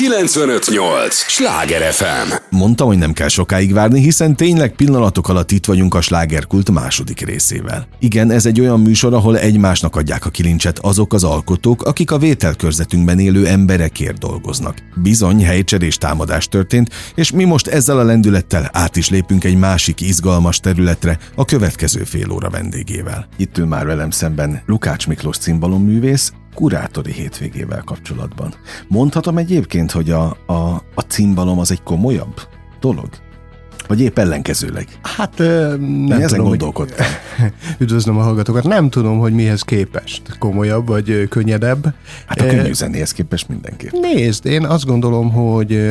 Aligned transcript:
958! 0.00 1.14
Sláger 1.14 1.92
FM! 1.92 2.32
Mondtam, 2.50 2.86
hogy 2.86 2.98
nem 2.98 3.12
kell 3.12 3.28
sokáig 3.28 3.72
várni, 3.72 4.00
hiszen 4.00 4.36
tényleg 4.36 4.74
pillanatok 4.74 5.28
alatt 5.28 5.50
itt 5.50 5.66
vagyunk 5.66 5.94
a 5.94 6.00
slágerkult 6.00 6.70
második 6.70 7.20
részével. 7.20 7.86
Igen, 7.98 8.30
ez 8.30 8.46
egy 8.46 8.60
olyan 8.60 8.80
műsor, 8.80 9.14
ahol 9.14 9.38
egymásnak 9.38 9.96
adják 9.96 10.26
a 10.26 10.30
kilincset 10.30 10.78
azok 10.78 11.12
az 11.12 11.24
alkotók, 11.24 11.82
akik 11.82 12.10
a 12.10 12.18
vételkörzetünkben 12.18 13.18
élő 13.18 13.46
emberekért 13.46 14.18
dolgoznak. 14.18 14.78
Bizony, 15.02 15.44
helycserés 15.44 15.96
támadás 15.96 16.48
történt, 16.48 16.88
és 17.14 17.30
mi 17.30 17.44
most 17.44 17.66
ezzel 17.66 17.98
a 17.98 18.04
lendülettel 18.04 18.70
át 18.72 18.96
is 18.96 19.10
lépünk 19.10 19.44
egy 19.44 19.56
másik 19.56 20.00
izgalmas 20.00 20.60
területre 20.60 21.18
a 21.34 21.44
következő 21.44 22.04
fél 22.04 22.30
óra 22.30 22.50
vendégével. 22.50 23.28
Itt 23.36 23.58
ül 23.58 23.66
már 23.66 23.86
velem 23.86 24.10
szemben 24.10 24.62
Lukács 24.66 25.06
Miklós 25.06 25.36
cimbalomművész, 25.36 26.32
kurátori 26.60 27.12
hétvégével 27.12 27.82
kapcsolatban. 27.84 28.54
Mondhatom 28.88 29.38
egyébként, 29.38 29.90
hogy 29.90 30.10
a, 30.10 30.36
a, 30.46 30.82
a 30.94 31.00
cimbalom 31.08 31.58
az 31.58 31.70
egy 31.70 31.82
komolyabb 31.82 32.40
dolog? 32.80 33.08
Vagy 33.88 34.00
épp 34.00 34.18
ellenkezőleg? 34.18 34.86
Hát 35.02 35.38
nem 35.38 36.10
ezen 36.10 36.28
tudom, 36.28 36.44
gondolkodtam. 36.44 37.06
Hogy... 37.38 37.52
Üdvözlöm 37.82 38.18
a 38.18 38.22
hallgatókat. 38.22 38.64
Nem 38.64 38.90
tudom, 38.90 39.18
hogy 39.18 39.32
mihez 39.32 39.62
képest 39.62 40.38
komolyabb 40.38 40.86
vagy 40.86 41.28
könnyedebb. 41.28 41.94
Hát 42.26 42.40
a 42.40 42.46
könnyű 42.46 42.72
zenéhez 42.72 43.12
képest 43.12 43.48
mindenképp. 43.48 43.92
Nézd, 43.92 44.46
én 44.46 44.64
azt 44.64 44.86
gondolom, 44.86 45.30
hogy 45.30 45.90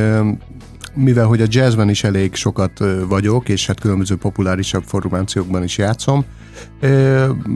mivel 0.94 1.26
hogy 1.26 1.42
a 1.42 1.46
jazzben 1.50 1.90
is 1.90 2.04
elég 2.04 2.36
sokat 2.36 2.84
vagyok, 3.08 3.50
és 3.50 3.68
hát 3.68 3.80
különböző 3.80 4.16
populárisabb 4.16 4.84
formációkban 4.84 5.64
is 5.64 5.78
játszom, 5.78 6.26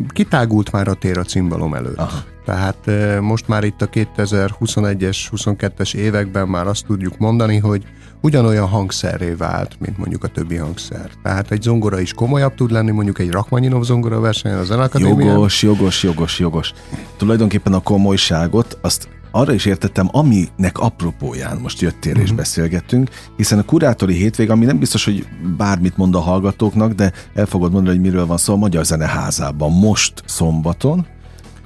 kitágult 0.08 0.72
már 0.72 0.88
a 0.88 0.94
tér 0.94 1.18
a 1.18 1.24
cimbalom 1.24 1.74
előtt. 1.74 1.98
Aha. 1.98 2.24
Tehát 2.46 2.90
most 3.22 3.48
már 3.48 3.64
itt 3.64 3.82
a 3.82 3.90
2021-es, 3.90 5.18
22-es 5.36 5.94
években 5.94 6.48
már 6.48 6.68
azt 6.68 6.86
tudjuk 6.86 7.18
mondani, 7.18 7.58
hogy 7.58 7.84
ugyanolyan 8.22 8.68
hangszerré 8.68 9.32
vált, 9.32 9.76
mint 9.80 9.98
mondjuk 9.98 10.24
a 10.24 10.28
többi 10.28 10.56
hangszer. 10.56 11.10
Tehát 11.24 11.52
egy 11.52 11.62
zongora 11.62 12.00
is 12.00 12.14
komolyabb 12.14 12.56
tud 12.56 12.72
lenni, 12.72 12.92
mondjuk 12.92 13.20
egy 13.20 13.32
Rachmaninov 13.32 13.84
zongora 13.84 14.20
versenyen 14.20 14.58
a 14.58 14.64
Zenakadémián. 14.64 15.34
Jogos, 15.34 15.62
jogos, 15.62 16.04
jogos, 16.04 16.40
jogos. 16.40 16.74
Tulajdonképpen 17.18 17.74
a 17.74 17.80
komolyságot 17.80 18.78
azt 18.82 19.08
arra 19.36 19.54
is 19.54 19.66
értettem, 19.66 20.10
aminek 20.12 20.78
apropóján 20.78 21.58
most 21.58 21.82
jöttél 21.82 22.12
uh-huh. 22.12 22.28
és 22.28 22.34
beszélgettünk, 22.36 23.10
hiszen 23.38 23.60
a 23.60 23.64
kurátori 23.64 24.14
hétvég, 24.14 24.50
ami 24.50 24.66
nem 24.66 24.80
biztos, 24.80 25.06
hogy 25.06 25.28
bármit 25.58 25.98
mond 25.98 26.16
a 26.16 26.20
hallgatóknak, 26.20 26.94
de 26.94 27.12
el 27.34 27.46
fogod 27.46 27.72
mondani, 27.72 27.96
hogy 27.96 28.06
miről 28.06 28.26
van 28.26 28.38
szó 28.38 28.54
a 28.54 28.58
Magyar 28.58 28.86
Zeneházában 28.86 29.72
most 29.72 30.24
szombaton, 30.26 31.06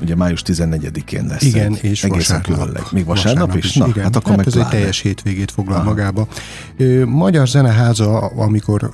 ugye 0.02 0.16
május 0.16 0.42
14-én 0.46 1.26
lesz 1.26 1.44
Igen, 1.44 1.74
egy 1.76 1.84
és 1.84 2.04
egészen 2.04 2.38
vasárnap. 2.38 2.60
különleg. 2.60 2.84
Még 2.92 3.06
vasárnap, 3.06 3.34
vasárnap 3.34 3.58
is? 3.58 3.66
is? 3.66 3.76
Na, 3.76 3.88
igen. 3.88 4.04
hát 4.04 4.16
akkor 4.16 4.28
hát 4.30 4.38
meg 4.38 4.48
ez 4.48 4.54
egy 4.54 4.60
pláne. 4.60 4.78
teljes 4.78 5.00
hétvégét 5.00 5.52
foglal 5.52 5.76
Aha. 5.76 5.84
magába. 5.84 6.28
Magyar 7.06 7.48
Zeneháza, 7.48 8.20
amikor 8.20 8.92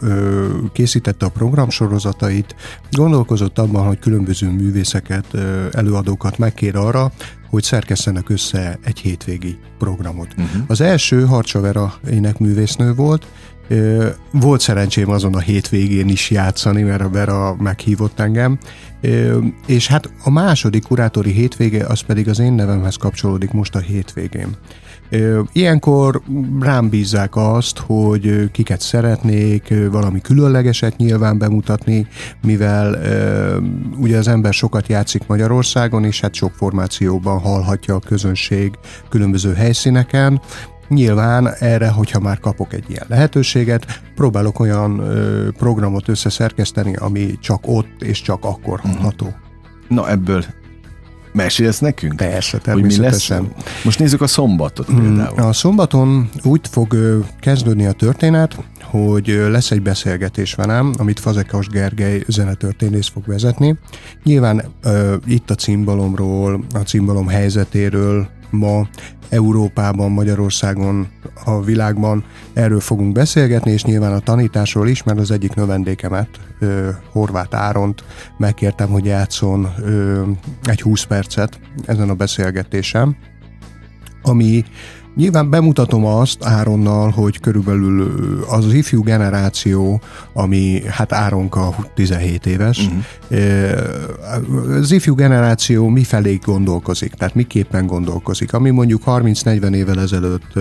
készítette 0.74 1.26
a 1.26 1.30
programsorozatait, 1.30 2.56
gondolkozott 2.92 3.60
abban, 3.60 3.88
hogy 3.88 4.00
különböző 4.00 4.50
művészeket, 4.50 5.26
előadókat 5.72 6.38
megkér 6.38 6.76
arra, 6.76 7.12
hogy 7.50 7.64
szerkesztenek 7.64 8.30
össze 8.30 8.80
egy 8.84 9.00
hétvégi 9.00 9.58
programot. 9.78 10.28
Uh-huh. 10.38 10.62
Az 10.68 10.82
első 10.82 11.26
Harcsa 11.26 11.60
Vera 11.62 11.94
énekművésznő 12.12 12.94
volt, 12.94 13.28
Volt 14.32 14.62
szerencsém 14.62 15.10
azon 15.10 15.34
a 15.34 15.40
hétvégén 15.40 16.10
is 16.10 16.30
játszani, 16.32 16.82
mert 16.82 17.02
a 17.02 17.10
Vera 17.10 17.56
meghívott 17.60 18.20
engem, 18.20 18.58
és 19.66 19.88
hát 19.88 20.10
a 20.24 20.30
második 20.30 20.84
kurátori 20.84 21.32
hétvége, 21.32 21.86
az 21.86 22.00
pedig 22.00 22.30
az 22.30 22.40
én 22.40 22.54
nevemhez 22.54 22.96
kapcsolódik 22.96 23.52
most 23.52 23.76
a 23.76 23.80
hétvégén. 23.80 24.58
Ilyenkor 25.52 26.22
rám 26.60 26.90
bízzák 26.90 27.36
azt, 27.36 27.78
hogy 27.78 28.52
kiket 28.52 28.82
szeretnék, 28.82 29.74
valami 29.92 30.22
különlegeset 30.22 30.98
nyilván 30.98 31.38
bemutatni, 31.38 32.08
mivel 32.42 32.98
ugye 33.98 34.18
az 34.18 34.28
ember 34.28 34.54
sokat 34.54 34.88
játszik 34.88 35.28
Magyarországon, 35.28 36.04
és 36.04 36.20
hát 36.20 36.34
sok 36.34 36.52
formációban 36.52 37.40
hallhatja 37.40 37.96
a 37.96 38.00
közönség 38.00 38.72
különböző 39.10 39.54
helyszíneken, 39.54 40.42
Nyilván 40.88 41.54
erre, 41.60 41.88
hogyha 41.88 42.20
már 42.20 42.40
kapok 42.40 42.74
egy 42.74 42.84
ilyen 42.88 43.06
lehetőséget, 43.08 44.02
próbálok 44.16 44.60
olyan 44.60 45.00
ö, 45.00 45.48
programot 45.52 46.08
összeszerkeszteni, 46.08 46.96
ami 46.96 47.38
csak 47.40 47.60
ott 47.68 48.02
és 48.02 48.22
csak 48.22 48.46
akkor 48.46 48.80
hallható. 48.80 49.34
Na 49.88 50.10
ebből 50.10 50.44
mesélsz 51.34 51.80
nekünk? 51.80 52.16
Persze, 52.16 52.60
Hogy 52.64 52.76
mi 52.76 52.82
lesz? 52.82 52.96
természetesen. 52.98 53.52
Most 53.84 54.00
nézzük 54.00 54.22
a 54.22 54.28
szombatot 54.28 54.86
például. 54.86 55.40
A 55.40 55.54
szombaton 55.54 56.30
úgy 56.44 56.68
fog 56.72 56.98
kezdődni 57.40 57.86
a 57.86 57.92
történet, 57.92 58.58
hogy 58.82 59.28
lesz 59.50 59.72
egy 59.72 59.82
beszélgetés 59.82 60.54
velem, 60.54 60.94
amit 60.98 61.20
Fazekas 61.20 61.68
Gergely 61.68 62.24
zenetörténész 62.28 63.08
fog 63.08 63.24
vezetni. 63.26 63.78
Nyilván 64.24 64.64
ö, 64.84 65.16
itt 65.26 65.50
a 65.50 65.56
cimbalomról, 65.56 66.64
a 66.74 66.78
cimbalom 66.80 67.28
helyzetéről 67.28 68.28
ma 68.50 68.88
Európában, 69.34 70.12
Magyarországon, 70.12 71.08
a 71.46 71.62
világban. 71.62 72.24
Erről 72.54 72.80
fogunk 72.80 73.12
beszélgetni, 73.12 73.72
és 73.72 73.84
nyilván 73.84 74.14
a 74.14 74.20
tanításról 74.20 74.88
is, 74.88 75.04
mert 75.04 75.20
az 75.20 75.32
egyik 75.32 75.54
növendékemet, 75.54 76.28
ö, 76.60 76.90
Horváth 77.12 77.62
Áront 77.62 78.04
megkértem, 78.38 78.90
hogy 78.90 79.06
játszon 79.06 79.74
ö, 79.80 80.22
egy 80.64 80.82
20 80.82 81.04
percet 81.04 81.60
ezen 81.86 82.10
a 82.10 82.14
beszélgetésem, 82.14 83.16
ami 84.22 84.64
Nyilván 85.16 85.50
bemutatom 85.50 86.06
azt 86.06 86.44
Áronnal, 86.44 87.10
hogy 87.10 87.40
körülbelül 87.40 88.12
az 88.50 88.74
ifjú 88.74 89.04
generáció, 89.04 90.02
ami 90.34 90.82
hát 90.88 91.14
Áronka 91.14 91.76
17 91.96 92.46
éves, 92.46 92.88
uh-huh. 92.88 94.78
az 94.78 94.92
ifjú 94.92 95.16
generáció 95.16 95.88
mifelé 95.88 96.40
gondolkozik, 96.46 97.14
tehát 97.14 97.36
miképpen 97.36 97.86
gondolkozik, 97.86 98.54
ami 98.54 98.70
mondjuk 98.70 99.02
30-40 99.06 99.74
évvel 99.74 100.00
ezelőtt 100.00 100.54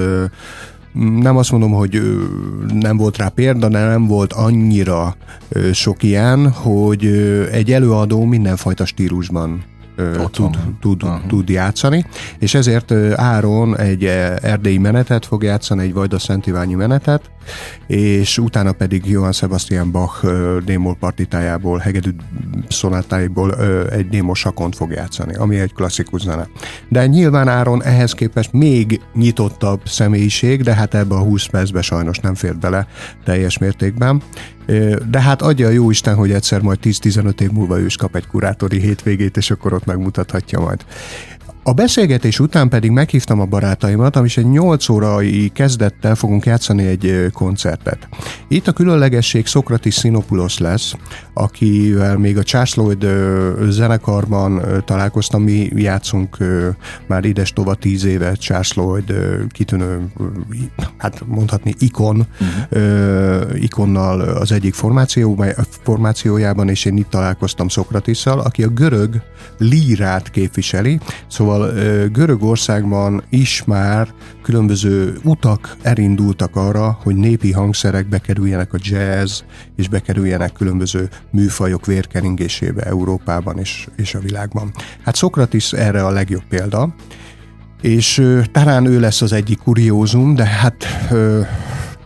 nem 1.20 1.36
azt 1.36 1.50
mondom, 1.50 1.72
hogy 1.72 2.02
nem 2.72 2.96
volt 2.96 3.16
rá 3.16 3.28
példa, 3.28 3.68
de 3.68 3.84
nem 3.84 4.06
volt 4.06 4.32
annyira 4.32 5.16
sok 5.72 6.02
ilyen, 6.02 6.50
hogy 6.50 7.06
egy 7.52 7.72
előadó 7.72 8.24
mindenfajta 8.24 8.84
stílusban 8.84 9.64
ö, 9.96 10.18
Ott 10.18 10.32
tud, 10.32 10.58
tud, 10.80 11.02
Aha. 11.02 11.20
tud 11.26 11.48
játszani, 11.48 12.04
és 12.38 12.54
ezért 12.54 12.92
Áron 13.14 13.78
egy 13.78 14.04
ö, 14.04 14.34
erdélyi 14.42 14.78
menetet 14.78 15.26
fog 15.26 15.42
játszani, 15.42 15.82
egy 15.82 15.92
Vajda 15.92 16.18
Szent 16.18 16.46
Iványi 16.46 16.74
menetet, 16.74 17.30
és 17.86 18.38
utána 18.38 18.72
pedig 18.72 19.06
Johann 19.06 19.30
Sebastian 19.30 19.90
Bach 19.90 20.26
démol 20.64 20.96
partitájából, 21.00 21.78
hegedű 21.78 22.10
szonátáiból 22.68 23.54
egy 23.90 24.08
démol 24.08 24.34
sakont 24.34 24.76
fog 24.76 24.90
játszani, 24.90 25.34
ami 25.34 25.58
egy 25.58 25.72
klasszikus 25.72 26.20
zene. 26.20 26.48
De 26.88 27.06
nyilván 27.06 27.48
Áron 27.48 27.82
ehhez 27.82 28.12
képest 28.12 28.52
még 28.52 29.00
nyitottabb 29.14 29.80
személyiség, 29.84 30.62
de 30.62 30.74
hát 30.74 30.94
ebbe 30.94 31.14
a 31.14 31.22
20 31.22 31.46
percbe 31.46 31.82
sajnos 31.82 32.18
nem 32.18 32.34
fér 32.34 32.56
bele 32.56 32.86
teljes 33.24 33.58
mértékben. 33.58 34.22
De 35.10 35.20
hát 35.20 35.42
adja 35.42 35.66
a 35.66 35.70
jó 35.70 35.90
Isten, 35.90 36.14
hogy 36.14 36.32
egyszer 36.32 36.60
majd 36.60 36.78
10-15 36.82 37.40
év 37.40 37.50
múlva 37.50 37.78
ő 37.78 37.84
is 37.84 37.96
kap 37.96 38.16
egy 38.16 38.26
kurátori 38.26 38.80
hétvégét, 38.80 39.36
és 39.36 39.50
akkor 39.50 39.72
ott 39.72 39.84
megmutathatja 39.84 40.60
majd. 40.60 40.84
A 41.64 41.72
beszélgetés 41.72 42.40
után 42.40 42.68
pedig 42.68 42.90
meghívtam 42.90 43.40
a 43.40 43.44
barátaimat, 43.44 44.16
és 44.24 44.36
egy 44.36 44.48
8 44.48 44.88
órai 44.88 45.50
kezdettel 45.54 46.14
fogunk 46.14 46.46
játszani 46.46 46.86
egy 46.86 47.26
koncertet. 47.32 48.08
Itt 48.48 48.66
a 48.66 48.72
különlegesség 48.72 49.46
Szokratis 49.46 49.94
Sinopulos 49.94 50.58
lesz, 50.58 50.94
akivel 51.34 52.18
még 52.18 52.38
a 52.38 52.42
Charles 52.42 52.74
Lloyd 52.74 53.06
zenekarban 53.70 54.62
találkoztam, 54.84 55.42
mi 55.42 55.68
játszunk 55.74 56.36
már 57.06 57.24
ides 57.24 57.52
tova 57.52 57.74
10 57.74 58.04
éve 58.04 58.32
Charles 58.32 58.72
Lloyd 58.72 59.14
kitűnő, 59.48 60.12
hát 60.96 61.22
mondhatni 61.26 61.74
ikon, 61.78 62.26
uh-huh. 62.40 63.62
ikonnal 63.62 64.20
az 64.20 64.52
egyik 64.52 64.74
formáció, 64.74 65.44
formációjában, 65.82 66.68
és 66.68 66.84
én 66.84 66.96
itt 66.96 67.10
találkoztam 67.10 67.68
Szokratissal, 67.68 68.40
aki 68.40 68.62
a 68.62 68.68
görög 68.68 69.20
lírát 69.58 70.30
képviseli, 70.30 71.00
szóval 71.28 71.51
ö, 71.60 72.06
Görögországban 72.06 73.22
is 73.30 73.64
már 73.64 74.08
különböző 74.42 75.18
utak 75.24 75.76
elindultak 75.82 76.56
arra, 76.56 76.98
hogy 77.02 77.16
népi 77.16 77.52
hangszerek 77.52 78.08
bekerüljenek 78.08 78.72
a 78.72 78.78
jazz, 78.80 79.40
és 79.76 79.88
bekerüljenek 79.88 80.52
különböző 80.52 81.08
műfajok 81.30 81.86
vérkeringésébe 81.86 82.82
Európában 82.82 83.58
és, 83.58 83.88
és 83.96 84.14
a 84.14 84.18
világban. 84.18 84.70
Hát 85.04 85.16
Szokratis 85.16 85.72
erre 85.72 86.04
a 86.04 86.10
legjobb 86.10 86.44
példa, 86.48 86.94
és 87.80 88.22
talán 88.52 88.86
ő 88.86 89.00
lesz 89.00 89.22
az 89.22 89.32
egyik 89.32 89.58
kuriózum, 89.58 90.34
de 90.34 90.44
hát 90.44 90.86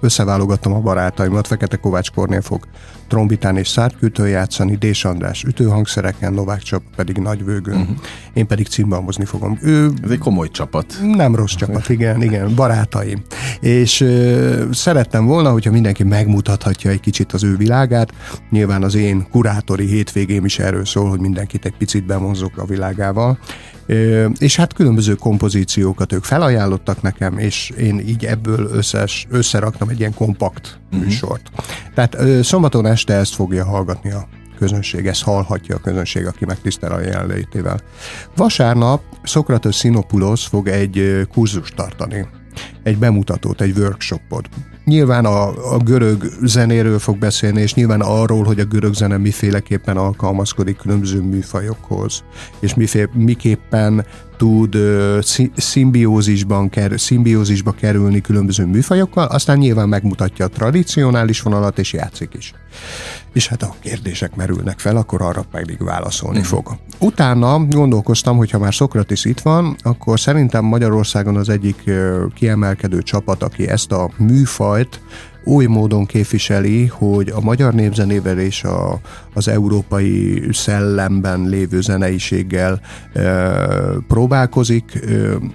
összeválogattam 0.00 0.72
a 0.72 0.80
barátaimat, 0.80 1.46
Fekete 1.46 1.76
Kovács 1.76 2.10
Kornél 2.10 2.40
fog 2.40 2.66
trombitán 3.08 3.56
és 3.56 3.68
szárkütő 3.68 4.28
játszani, 4.28 4.76
Dés 4.76 5.04
András 5.04 5.42
ütőhangszereken, 5.44 6.32
Novák 6.32 6.62
Csap 6.62 6.82
pedig 6.96 7.16
nagyvőgön, 7.16 7.80
uh-huh. 7.80 7.96
én 8.32 8.46
pedig 8.46 8.66
cimbalmozni 8.66 9.24
fogom. 9.24 9.58
Ő, 9.62 9.90
Ez 10.02 10.10
egy 10.10 10.18
komoly 10.18 10.50
csapat. 10.50 10.98
Nem 11.02 11.34
rossz 11.34 11.54
csapat, 11.54 11.88
igen, 11.88 12.22
igen, 12.22 12.54
barátaim. 12.54 13.22
És 13.60 14.00
ö, 14.00 14.64
szerettem 14.72 15.26
volna, 15.26 15.50
hogyha 15.50 15.70
mindenki 15.70 16.02
megmutathatja 16.02 16.90
egy 16.90 17.00
kicsit 17.00 17.32
az 17.32 17.44
ő 17.44 17.56
világát. 17.56 18.12
Nyilván 18.50 18.82
az 18.82 18.94
én 18.94 19.26
kurátori 19.30 19.86
hétvégém 19.86 20.44
is 20.44 20.58
erről 20.58 20.84
szól, 20.84 21.08
hogy 21.08 21.20
mindenkit 21.20 21.64
egy 21.64 21.76
picit 21.76 22.06
bemozok 22.06 22.58
a 22.58 22.64
világával. 22.64 23.38
Ö, 23.86 24.28
és 24.38 24.56
hát 24.56 24.72
különböző 24.72 25.14
kompozíciókat 25.14 26.12
ők 26.12 26.24
felajánlottak 26.24 27.02
nekem, 27.02 27.38
és 27.38 27.72
én 27.78 27.98
így 27.98 28.24
ebből 28.24 28.68
összes, 28.72 29.26
összeraktam 29.30 29.88
egy 29.88 29.98
ilyen 29.98 30.14
kompakt 30.14 30.78
uh-huh. 30.86 31.04
műsort. 31.04 31.50
Tehát 31.94 32.14
ö, 32.14 32.42
szombaton 32.42 32.86
este 32.96 33.14
ezt 33.14 33.34
fogja 33.34 33.64
hallgatni 33.64 34.10
a 34.10 34.28
közönség, 34.58 35.06
ezt 35.06 35.22
hallhatja 35.22 35.76
a 35.76 35.80
közönség, 35.80 36.26
aki 36.26 36.44
megtisztel 36.44 36.92
a 36.92 37.00
jelenlétével. 37.00 37.80
Vasárnap 38.36 39.02
Szokrates 39.22 39.76
Sinopulos 39.76 40.46
fog 40.46 40.68
egy 40.68 41.26
kurzust 41.32 41.74
tartani, 41.74 42.28
egy 42.82 42.98
bemutatót, 42.98 43.60
egy 43.60 43.78
workshopot. 43.78 44.48
Nyilván 44.86 45.24
a, 45.24 45.72
a 45.74 45.78
görög 45.78 46.24
zenéről 46.42 46.98
fog 46.98 47.18
beszélni, 47.18 47.60
és 47.60 47.74
nyilván 47.74 48.00
arról, 48.00 48.44
hogy 48.44 48.60
a 48.60 48.64
görög 48.64 48.94
zene 48.94 49.16
miféleképpen 49.16 49.96
alkalmazkodik 49.96 50.76
különböző 50.76 51.20
műfajokhoz, 51.20 52.24
és 52.60 52.74
miféle, 52.74 53.08
miképpen 53.12 54.06
tud 54.36 54.76
szimbiózisban 55.56 56.68
ker, 56.68 57.00
szimbiózisba 57.00 57.72
kerülni 57.72 58.20
különböző 58.20 58.66
műfajokkal, 58.66 59.26
aztán 59.26 59.58
nyilván 59.58 59.88
megmutatja 59.88 60.44
a 60.44 60.48
tradicionális 60.48 61.40
vonalat, 61.40 61.78
és 61.78 61.92
játszik 61.92 62.34
is. 62.34 62.52
És 63.32 63.48
hát 63.48 63.62
a 63.62 63.74
kérdések 63.80 64.34
merülnek 64.34 64.78
fel, 64.78 64.96
akkor 64.96 65.22
arra 65.22 65.44
pedig 65.50 65.84
válaszolni 65.84 66.38
mm. 66.38 66.42
fog. 66.42 66.76
Utána 66.98 67.66
gondolkoztam, 67.66 68.36
hogy 68.36 68.50
ha 68.50 68.58
már 68.58 68.74
Szokratis 68.74 69.24
itt 69.24 69.40
van, 69.40 69.76
akkor 69.82 70.20
szerintem 70.20 70.64
Magyarországon 70.64 71.36
az 71.36 71.48
egyik 71.48 71.90
kiemelkedő 72.34 73.02
csapat, 73.02 73.42
aki 73.42 73.68
ezt 73.68 73.92
a 73.92 74.10
műfajt 74.16 75.00
oly 75.46 75.66
módon 75.66 76.06
képviseli, 76.06 76.86
hogy 76.86 77.28
a 77.28 77.40
magyar 77.40 77.74
népzenével 77.74 78.38
és 78.38 78.64
a, 78.64 79.00
az 79.34 79.48
európai 79.48 80.42
szellemben 80.52 81.48
lévő 81.48 81.80
zeneiséggel 81.80 82.80
e, 83.12 83.22
próbálkozik. 84.08 84.98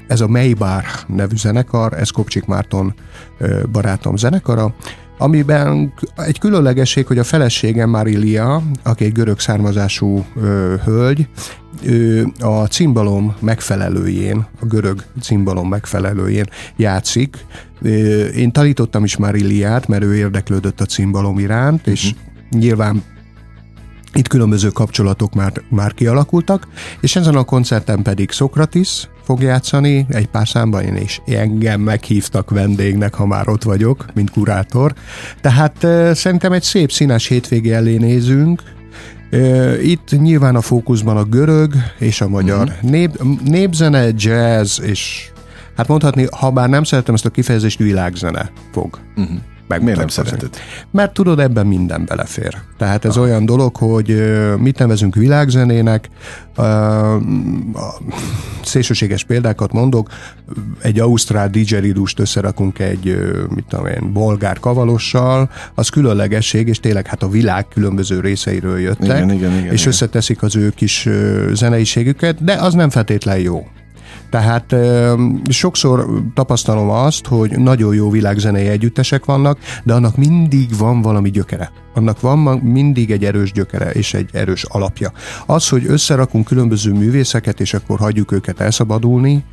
Ez 0.07 0.21
a 0.21 0.27
Maybar 0.27 0.83
nevű 1.07 1.35
zenekar, 1.35 1.93
ez 1.93 2.09
Kopcsik 2.09 2.45
Márton 2.45 2.93
e, 3.39 3.65
barátom 3.71 4.15
zenekara, 4.15 4.75
amiben 5.21 5.93
egy 6.15 6.39
különlegesség, 6.39 7.07
hogy 7.07 7.17
a 7.17 7.23
feleségem 7.23 7.89
Marilia, 7.89 8.61
aki 8.83 9.05
egy 9.05 9.11
görög 9.11 9.39
származású 9.39 10.25
ö, 10.35 10.75
hölgy, 10.83 11.27
ő 11.83 12.27
a 12.39 12.65
cimbalom 12.65 13.35
megfelelőjén, 13.39 14.47
a 14.59 14.65
görög 14.65 15.03
cimbalom 15.21 15.69
megfelelőjén 15.69 16.45
játszik. 16.75 17.37
Én 18.35 18.51
tanítottam 18.51 19.03
is 19.03 19.17
Mariliát, 19.17 19.87
mert 19.87 20.03
ő 20.03 20.15
érdeklődött 20.15 20.81
a 20.81 20.85
cimbalom 20.85 21.39
iránt, 21.39 21.87
és 21.87 22.03
uh-huh. 22.05 22.61
nyilván 22.61 23.03
itt 24.13 24.27
különböző 24.27 24.69
kapcsolatok 24.69 25.33
már, 25.33 25.51
már 25.69 25.93
kialakultak, 25.93 26.67
és 27.01 27.15
ezen 27.15 27.35
a 27.35 27.43
koncerten 27.43 28.01
pedig 28.01 28.31
Szokratis 28.31 29.09
fog 29.23 29.41
játszani, 29.41 30.05
egy 30.09 30.27
pár 30.27 30.47
számban 30.47 30.83
én 30.83 30.95
is 30.95 31.21
engem 31.25 31.81
meghívtak 31.81 32.49
vendégnek, 32.49 33.13
ha 33.13 33.25
már 33.25 33.49
ott 33.49 33.63
vagyok, 33.63 34.05
mint 34.13 34.31
kurátor. 34.31 34.93
Tehát 35.41 35.75
szerintem 36.15 36.51
egy 36.51 36.63
szép 36.63 36.91
színes 36.91 37.27
hétvége 37.27 37.75
elé 37.75 37.97
nézünk, 37.97 38.61
itt 39.83 40.19
nyilván 40.21 40.55
a 40.55 40.61
fókuszban 40.61 41.17
a 41.17 41.23
görög 41.23 41.73
és 41.99 42.21
a 42.21 42.27
magyar 42.27 42.67
uh-huh. 42.67 42.89
nép, 42.89 43.23
népzene, 43.43 44.07
jazz 44.15 44.81
és 44.81 45.29
hát 45.77 45.87
mondhatni, 45.87 46.27
ha 46.31 46.51
bár 46.51 46.69
nem 46.69 46.83
szeretem 46.83 47.13
ezt 47.13 47.25
a 47.25 47.29
kifejezést, 47.29 47.77
világzene 47.77 48.51
fog 48.71 48.99
uh-huh 49.15 49.37
meg 49.71 49.83
Miért 49.83 49.97
nem 49.99 50.07
szereted? 50.07 50.49
Mert 50.91 51.13
tudod, 51.13 51.39
ebben 51.39 51.67
minden 51.67 52.05
belefér. 52.05 52.57
Tehát 52.77 53.05
ez 53.05 53.17
ah. 53.17 53.23
olyan 53.23 53.45
dolog, 53.45 53.75
hogy 53.75 54.23
mit 54.57 54.77
nevezünk 54.77 55.15
világzenének, 55.15 56.09
szélsőséges 58.63 59.23
példákat 59.23 59.71
mondok, 59.71 60.09
egy 60.81 60.99
ausztrál 60.99 61.49
didgeridust 61.49 62.19
összerakunk 62.19 62.79
egy, 62.79 63.17
mit 63.55 63.65
tudom 63.69 63.85
én, 63.85 64.13
bolgár 64.13 64.59
kavalossal, 64.59 65.49
az 65.75 65.89
különlegesség, 65.89 66.67
és 66.67 66.79
tényleg 66.79 67.07
hát 67.07 67.23
a 67.23 67.29
világ 67.29 67.67
különböző 67.67 68.19
részeiről 68.19 68.79
jöttek, 68.79 69.05
igen, 69.05 69.31
igen, 69.31 69.51
igen, 69.51 69.71
és 69.71 69.79
igen. 69.79 69.87
összeteszik 69.87 70.43
az 70.43 70.55
ő 70.55 70.69
kis 70.69 71.09
zeneiségüket, 71.53 72.43
de 72.43 72.53
az 72.53 72.73
nem 72.73 72.89
feltétlen 72.89 73.39
jó. 73.39 73.67
Tehát 74.31 74.75
sokszor 75.49 76.23
tapasztalom 76.33 76.89
azt, 76.89 77.25
hogy 77.25 77.51
nagyon 77.59 77.95
jó 77.95 78.09
világzenei 78.09 78.67
együttesek 78.67 79.25
vannak, 79.25 79.57
de 79.83 79.93
annak 79.93 80.17
mindig 80.17 80.77
van 80.77 81.01
valami 81.01 81.29
gyökere 81.29 81.71
annak 81.93 82.19
van 82.21 82.39
mindig 82.57 83.11
egy 83.11 83.25
erős 83.25 83.51
gyökere 83.51 83.89
és 83.89 84.13
egy 84.13 84.29
erős 84.33 84.63
alapja. 84.63 85.11
Az, 85.45 85.69
hogy 85.69 85.85
összerakunk 85.87 86.45
különböző 86.45 86.91
művészeket, 86.91 87.59
és 87.59 87.73
akkor 87.73 87.99
hagyjuk 87.99 88.31
őket 88.31 88.59
elszabadulni, 88.59 89.43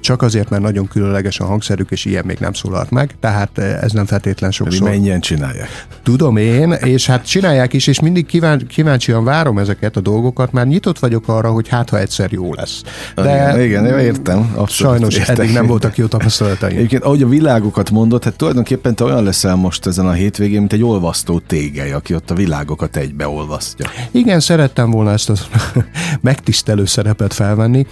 csak 0.00 0.22
azért, 0.22 0.50
mert 0.50 0.62
nagyon 0.62 0.88
különleges 0.88 1.40
a 1.40 1.44
hangszerük, 1.44 1.90
és 1.90 2.04
ilyen 2.04 2.24
még 2.24 2.38
nem 2.38 2.52
szólalt 2.52 2.90
meg, 2.90 3.14
tehát 3.20 3.58
ez 3.58 3.92
nem 3.92 4.06
feltétlen 4.06 4.50
sokszor. 4.50 4.78
Pedig 4.78 4.98
mennyien 4.98 5.20
csinálják? 5.20 5.86
Tudom 6.02 6.36
én, 6.36 6.72
és 6.72 7.06
hát 7.06 7.26
csinálják 7.26 7.72
is, 7.72 7.86
és 7.86 8.00
mindig 8.00 8.26
kíván, 8.26 8.66
kíváncsian 8.66 9.24
várom 9.24 9.58
ezeket 9.58 9.96
a 9.96 10.00
dolgokat, 10.00 10.52
mert 10.52 10.68
nyitott 10.68 10.98
vagyok 10.98 11.28
arra, 11.28 11.50
hogy 11.50 11.68
hát 11.68 11.90
ha 11.90 11.98
egyszer 11.98 12.32
jó 12.32 12.54
lesz. 12.54 12.82
De 13.14 13.64
igen, 13.64 13.86
igen 13.86 14.09
értem. 14.16 14.38
Abszolút 14.38 14.68
sajnos 14.92 15.16
értem. 15.16 15.34
eddig 15.34 15.52
nem 15.52 15.66
voltak 15.66 15.96
jó 15.96 16.06
tapasztalataim. 16.06 16.76
Egyébként, 16.76 17.02
ahogy 17.02 17.22
a 17.22 17.28
világokat 17.28 17.90
mondott, 17.90 18.24
hát 18.24 18.36
tulajdonképpen 18.36 18.94
te 18.94 19.04
olyan 19.04 19.22
leszel 19.22 19.54
most 19.54 19.86
ezen 19.86 20.06
a 20.06 20.12
hétvégén, 20.12 20.58
mint 20.58 20.72
egy 20.72 20.82
olvasztó 20.82 21.38
tég 21.38 21.70
tégely, 21.70 21.92
aki 21.92 22.14
ott 22.14 22.30
a 22.30 22.34
világokat 22.34 22.96
egybeolvasztja. 22.96 23.86
Igen, 24.10 24.40
szerettem 24.40 24.90
volna 24.90 25.12
ezt 25.12 25.30
a 25.30 25.34
megtisztelő 26.20 26.84
szerepet 26.84 27.34
felvenni 27.34 27.86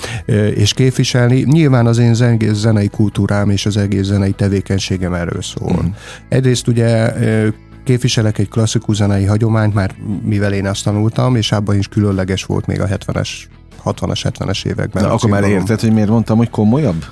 és 0.55 0.73
képviselni. 0.73 1.43
Nyilván 1.43 1.87
az 1.87 1.99
én 1.99 2.15
zenei 2.53 2.89
kultúrám 2.89 3.51
és 3.51 3.67
az 3.67 3.77
egész 3.77 4.05
zenei 4.05 4.33
tevékenységem 4.33 5.15
erről 5.15 5.43
szól. 5.43 5.83
Mm. 5.83 5.89
Egyrészt 6.29 6.69
ugye 6.69 7.13
képviselek 7.85 8.39
egy 8.39 8.49
klasszikus 8.49 8.97
zenei 8.97 9.25
hagyományt, 9.25 9.75
már 9.75 9.95
mivel 10.23 10.53
én 10.53 10.67
azt 10.67 10.85
tanultam, 10.85 11.37
és 11.37 11.53
abban 11.53 11.77
is 11.77 11.89
különleges 11.89 12.45
volt 12.45 12.67
még 12.67 12.81
a 12.81 12.87
70-es 12.87 13.29
60-as, 13.93 14.31
70-es 14.39 14.67
években. 14.67 15.03
De 15.03 15.09
akkor 15.09 15.31
már 15.31 15.45
érted, 15.45 15.81
hogy 15.81 15.93
miért 15.93 16.09
mondtam, 16.09 16.37
hogy 16.37 16.51
komolyabb? 16.51 17.05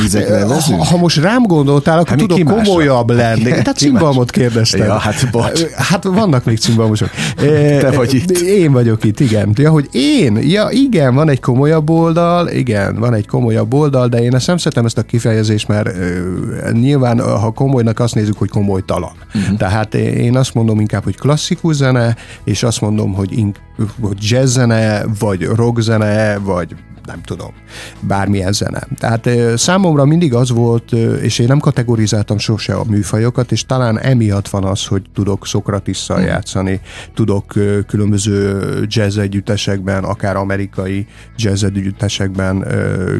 Vizekre 0.00 0.36
hát, 0.36 0.62
Ha, 0.62 0.84
ha 0.84 0.96
most 0.96 1.16
rám 1.16 1.42
gondoltál, 1.42 1.98
akkor 1.98 2.08
hát 2.08 2.18
tudok 2.18 2.44
komolyabb 2.44 3.10
lenni. 3.10 3.42
Tehát 3.42 3.76
cimbalmot 3.76 4.30
kérdeztem. 4.30 4.86
Ja, 4.86 4.98
hát 4.98 5.30
bocs. 5.30 5.62
Hát 5.74 6.04
vannak 6.04 6.44
még 6.44 6.58
cimbalmosok. 6.58 7.10
Te 7.80 7.90
vagy 7.90 8.14
itt. 8.14 8.30
Én 8.30 8.72
vagyok 8.72 9.04
itt, 9.04 9.20
igen. 9.20 9.52
Ja, 9.54 9.70
hogy 9.70 9.88
én? 9.92 10.36
Ja, 10.36 10.68
igen, 10.70 11.14
van 11.14 11.28
egy 11.28 11.40
komolyabb 11.40 11.90
oldal, 11.90 12.48
igen, 12.48 12.98
van 12.98 13.14
egy 13.14 13.26
komolyabb 13.26 13.74
oldal, 13.74 14.08
de 14.08 14.22
én 14.22 14.34
ezt 14.34 14.46
nem 14.46 14.56
szeretem 14.56 14.84
ezt 14.84 14.98
a 14.98 15.02
kifejezést, 15.02 15.68
mert 15.68 15.88
uh, 15.88 16.72
nyilván, 16.72 17.20
ha 17.20 17.50
komolynak 17.50 18.00
azt 18.00 18.14
nézzük, 18.14 18.38
hogy 18.38 18.48
komolytalan. 18.48 19.12
Uh-huh. 19.34 19.56
Tehát 19.56 19.94
én 19.94 20.36
azt 20.36 20.54
mondom 20.54 20.80
inkább, 20.80 21.04
hogy 21.04 21.16
klasszikus 21.16 21.74
zene, 21.74 22.16
és 22.44 22.62
azt 22.62 22.80
mondom, 22.80 23.14
hogy, 23.14 23.38
ink, 23.38 23.56
hogy 24.00 24.16
jazz 24.30 24.52
zene, 24.52 25.04
vagy 25.18 25.44
rock 25.44 25.80
zene, 25.80 26.38
vagy 26.38 26.74
nem 27.06 27.22
tudom, 27.22 27.52
bármilyen 28.00 28.52
zene. 28.52 28.86
Tehát 28.98 29.28
számomra 29.58 30.04
mindig 30.04 30.34
az 30.34 30.50
volt, 30.50 30.92
és 31.22 31.38
én 31.38 31.46
nem 31.46 31.58
kategorizáltam 31.58 32.38
sose 32.38 32.74
a 32.74 32.84
műfajokat, 32.84 33.52
és 33.52 33.66
talán 33.66 33.98
emiatt 33.98 34.48
van 34.48 34.64
az, 34.64 34.86
hogy 34.86 35.02
tudok 35.14 35.46
Szokratisszal 35.46 36.20
mm. 36.20 36.24
játszani, 36.24 36.80
tudok 37.14 37.46
különböző 37.86 38.60
jazz 38.86 39.16
együttesekben, 39.16 40.04
akár 40.04 40.36
amerikai 40.36 41.06
jazz 41.36 41.62
együttesekben 41.62 42.66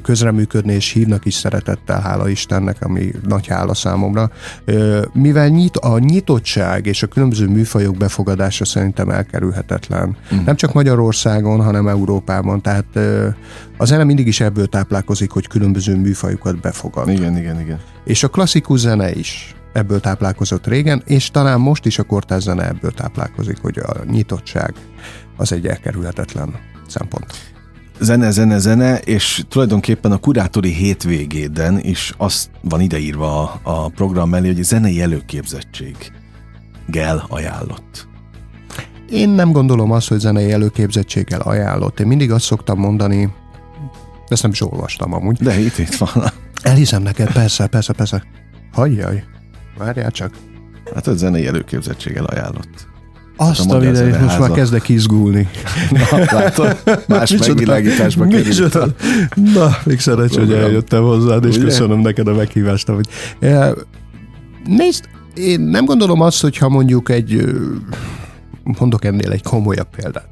közreműködni, 0.03 0.73
és 0.73 0.91
hívnak 0.93 1.25
is 1.25 1.35
szeretettel, 1.35 2.01
hála 2.01 2.29
Istennek, 2.29 2.77
ami 2.81 3.11
nagy 3.29 3.47
hála 3.47 3.75
számomra. 3.75 4.31
Mivel 5.13 5.49
nyit, 5.49 5.77
a 5.77 5.99
nyitottság 5.99 6.87
és 6.87 7.03
a 7.03 7.07
különböző 7.07 7.49
műfajok 7.49 7.97
befogadása 7.97 8.65
szerintem 8.65 9.11
elkerülhetetlen. 9.11 10.17
Mm. 10.35 10.45
Nem 10.45 10.57
csak 10.57 10.73
Magyarországon, 10.73 11.63
hanem 11.63 11.89
Európában. 11.89 12.61
Tehát 12.63 12.99
a 13.83 13.85
zene 13.85 14.05
mindig 14.05 14.27
is 14.27 14.41
ebből 14.41 14.67
táplálkozik, 14.67 15.31
hogy 15.31 15.47
különböző 15.47 15.97
műfajokat 15.97 16.61
befogad. 16.61 17.09
Igen, 17.09 17.37
igen, 17.37 17.61
igen. 17.61 17.81
És 18.05 18.23
a 18.23 18.29
klasszikus 18.29 18.81
zene 18.81 19.15
is 19.15 19.55
ebből 19.73 20.01
táplálkozott 20.01 20.67
régen, 20.67 21.03
és 21.07 21.31
talán 21.31 21.61
most 21.61 21.87
is 21.87 21.99
a 21.99 22.03
kortárs 22.03 22.43
zene 22.43 22.69
ebből 22.69 22.91
táplálkozik, 22.91 23.59
hogy 23.61 23.79
a 23.79 24.05
nyitottság 24.11 24.75
az 25.37 25.53
egy 25.53 25.67
elkerülhetetlen 25.67 26.55
szempont. 26.87 27.27
zene, 28.01 28.31
zene, 28.31 28.59
zene, 28.59 28.99
és 28.99 29.45
tulajdonképpen 29.49 30.13
a 30.13 30.17
kurátori 30.19 30.73
hétvégéden 30.73 31.79
is 31.79 32.15
azt 32.17 32.51
van 32.61 32.81
ideírva 32.81 33.43
a, 33.43 33.61
a 33.63 33.89
program 33.89 34.29
mellé, 34.29 34.47
hogy 34.47 34.61
a 34.61 34.63
zenei 34.63 35.01
előképzettség 35.01 35.97
gel 36.87 37.25
ajánlott. 37.29 38.07
Én 39.11 39.29
nem 39.29 39.53
gondolom 39.53 39.91
azt, 39.91 40.09
hogy 40.09 40.19
zenei 40.19 40.53
előképzettséggel 40.53 41.41
ajánlott. 41.41 42.01
Én 42.01 42.07
mindig 42.07 42.31
azt 42.31 42.45
szoktam 42.45 42.79
mondani, 42.79 43.33
ezt 44.29 44.43
nem 44.43 44.51
is 44.51 44.61
olvastam 44.61 45.15
amúgy. 45.15 45.37
De 45.37 45.61
itt, 45.61 45.79
itt 45.79 45.95
van. 45.95 46.25
Elhiszem 46.63 47.03
neked, 47.03 47.33
persze, 47.33 47.67
persze, 47.67 47.93
persze. 47.93 48.23
Hagyjaj, 48.73 49.25
várjál 49.79 50.11
csak. 50.11 50.31
Hát 50.95 51.07
a 51.07 51.15
zenei 51.15 51.47
előképzettséggel 51.47 52.25
ajánlott. 52.25 52.91
Azt 53.37 53.71
a 53.71 53.79
videót 53.79 54.21
most 54.21 54.39
már 54.39 54.51
kezdek 54.51 54.89
izgulni. 54.89 55.49
Na, 55.91 56.19
látod, 56.31 56.83
más 57.07 57.31
megvilágításba 57.31 58.27
került. 58.27 58.75
Na, 59.35 59.77
még 59.85 60.01
szerencs, 60.01 60.35
hogy 60.37 60.53
eljöttem 60.53 61.03
hozzád, 61.03 61.45
és 61.45 61.57
Ugye? 61.57 61.65
köszönöm 61.65 61.99
neked 61.99 62.29
a 62.29 62.35
meghívást. 62.35 62.89
Hogy... 62.89 63.09
Nézd, 64.65 65.09
én 65.35 65.61
nem 65.61 65.85
gondolom 65.85 66.21
azt, 66.21 66.41
hogyha 66.41 66.69
mondjuk 66.69 67.09
egy, 67.09 67.55
mondok 68.63 69.05
ennél 69.05 69.31
egy 69.31 69.43
komolyabb 69.43 69.89
példát, 69.97 70.29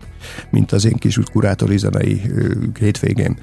mint 0.51 0.73
az 0.73 0.85
én 0.85 0.97
kis 0.97 1.19
kurátori 1.33 1.79
zenei 1.79 2.21
hétvégén. 2.79 3.39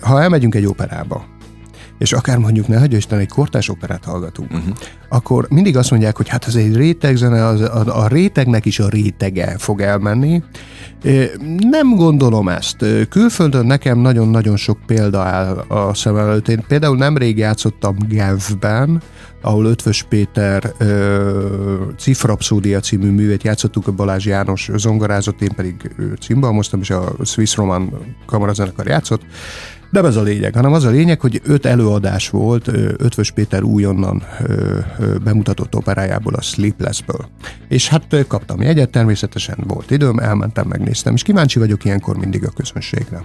Ha 0.00 0.22
elmegyünk 0.22 0.54
egy 0.54 0.66
operába, 0.66 1.26
és 2.00 2.12
akár 2.12 2.38
mondjuk 2.38 2.68
ne 2.68 2.78
hagyja 2.78 2.96
Isten 2.96 3.18
egy 3.18 3.28
kortás 3.28 3.68
operát 3.68 4.04
hallgatunk, 4.04 4.50
uh-huh. 4.52 4.76
akkor 5.08 5.46
mindig 5.50 5.76
azt 5.76 5.90
mondják, 5.90 6.16
hogy 6.16 6.28
hát 6.28 6.46
ez 6.46 6.54
egy 6.54 6.76
rétegzene, 6.76 7.46
az, 7.46 7.60
a, 7.60 8.02
a 8.02 8.06
rétegnek 8.06 8.64
is 8.64 8.78
a 8.78 8.88
rétege 8.88 9.54
fog 9.58 9.80
elmenni. 9.80 10.42
Nem 11.70 11.94
gondolom 11.96 12.48
ezt. 12.48 12.84
Külföldön 13.08 13.66
nekem 13.66 13.98
nagyon-nagyon 13.98 14.56
sok 14.56 14.78
példa 14.86 15.20
áll 15.20 15.64
a 15.68 15.94
szem 15.94 16.16
előtt. 16.16 16.48
Én 16.48 16.64
például 16.68 16.96
nemrég 16.96 17.38
játszottam 17.38 17.96
Genfben, 18.08 19.02
ahol 19.42 19.64
Ötvös 19.64 20.02
Péter 20.02 20.72
Cifrapszódia 21.98 22.80
című 22.80 23.10
művét 23.10 23.42
játszottuk, 23.42 23.86
a 23.86 23.92
Balázs 23.92 24.26
János 24.26 24.70
zongorázott, 24.74 25.42
én 25.42 25.54
pedig 25.56 25.74
cimbalmoztam, 26.20 26.80
és 26.80 26.90
a 26.90 27.12
Swiss 27.24 27.56
Roman 27.56 27.92
kamarazenekar 28.26 28.86
játszott, 28.86 29.22
nem 29.90 30.04
ez 30.04 30.16
a 30.16 30.22
lényeg, 30.22 30.54
hanem 30.54 30.72
az 30.72 30.84
a 30.84 30.90
lényeg, 30.90 31.20
hogy 31.20 31.40
öt 31.44 31.66
előadás 31.66 32.28
volt 32.28 32.68
Ötvös 32.96 33.30
Péter 33.30 33.62
újonnan 33.62 34.22
bemutatott 35.24 35.76
operájából, 35.76 36.34
a 36.34 36.40
Sleeplessből. 36.40 37.28
És 37.68 37.88
hát 37.88 38.24
kaptam 38.28 38.62
jegyet, 38.62 38.90
természetesen 38.90 39.58
volt 39.66 39.90
időm, 39.90 40.18
elmentem, 40.18 40.66
megnéztem, 40.68 41.14
és 41.14 41.22
kíváncsi 41.22 41.58
vagyok 41.58 41.84
ilyenkor 41.84 42.16
mindig 42.16 42.44
a 42.44 42.50
közönségre. 42.50 43.24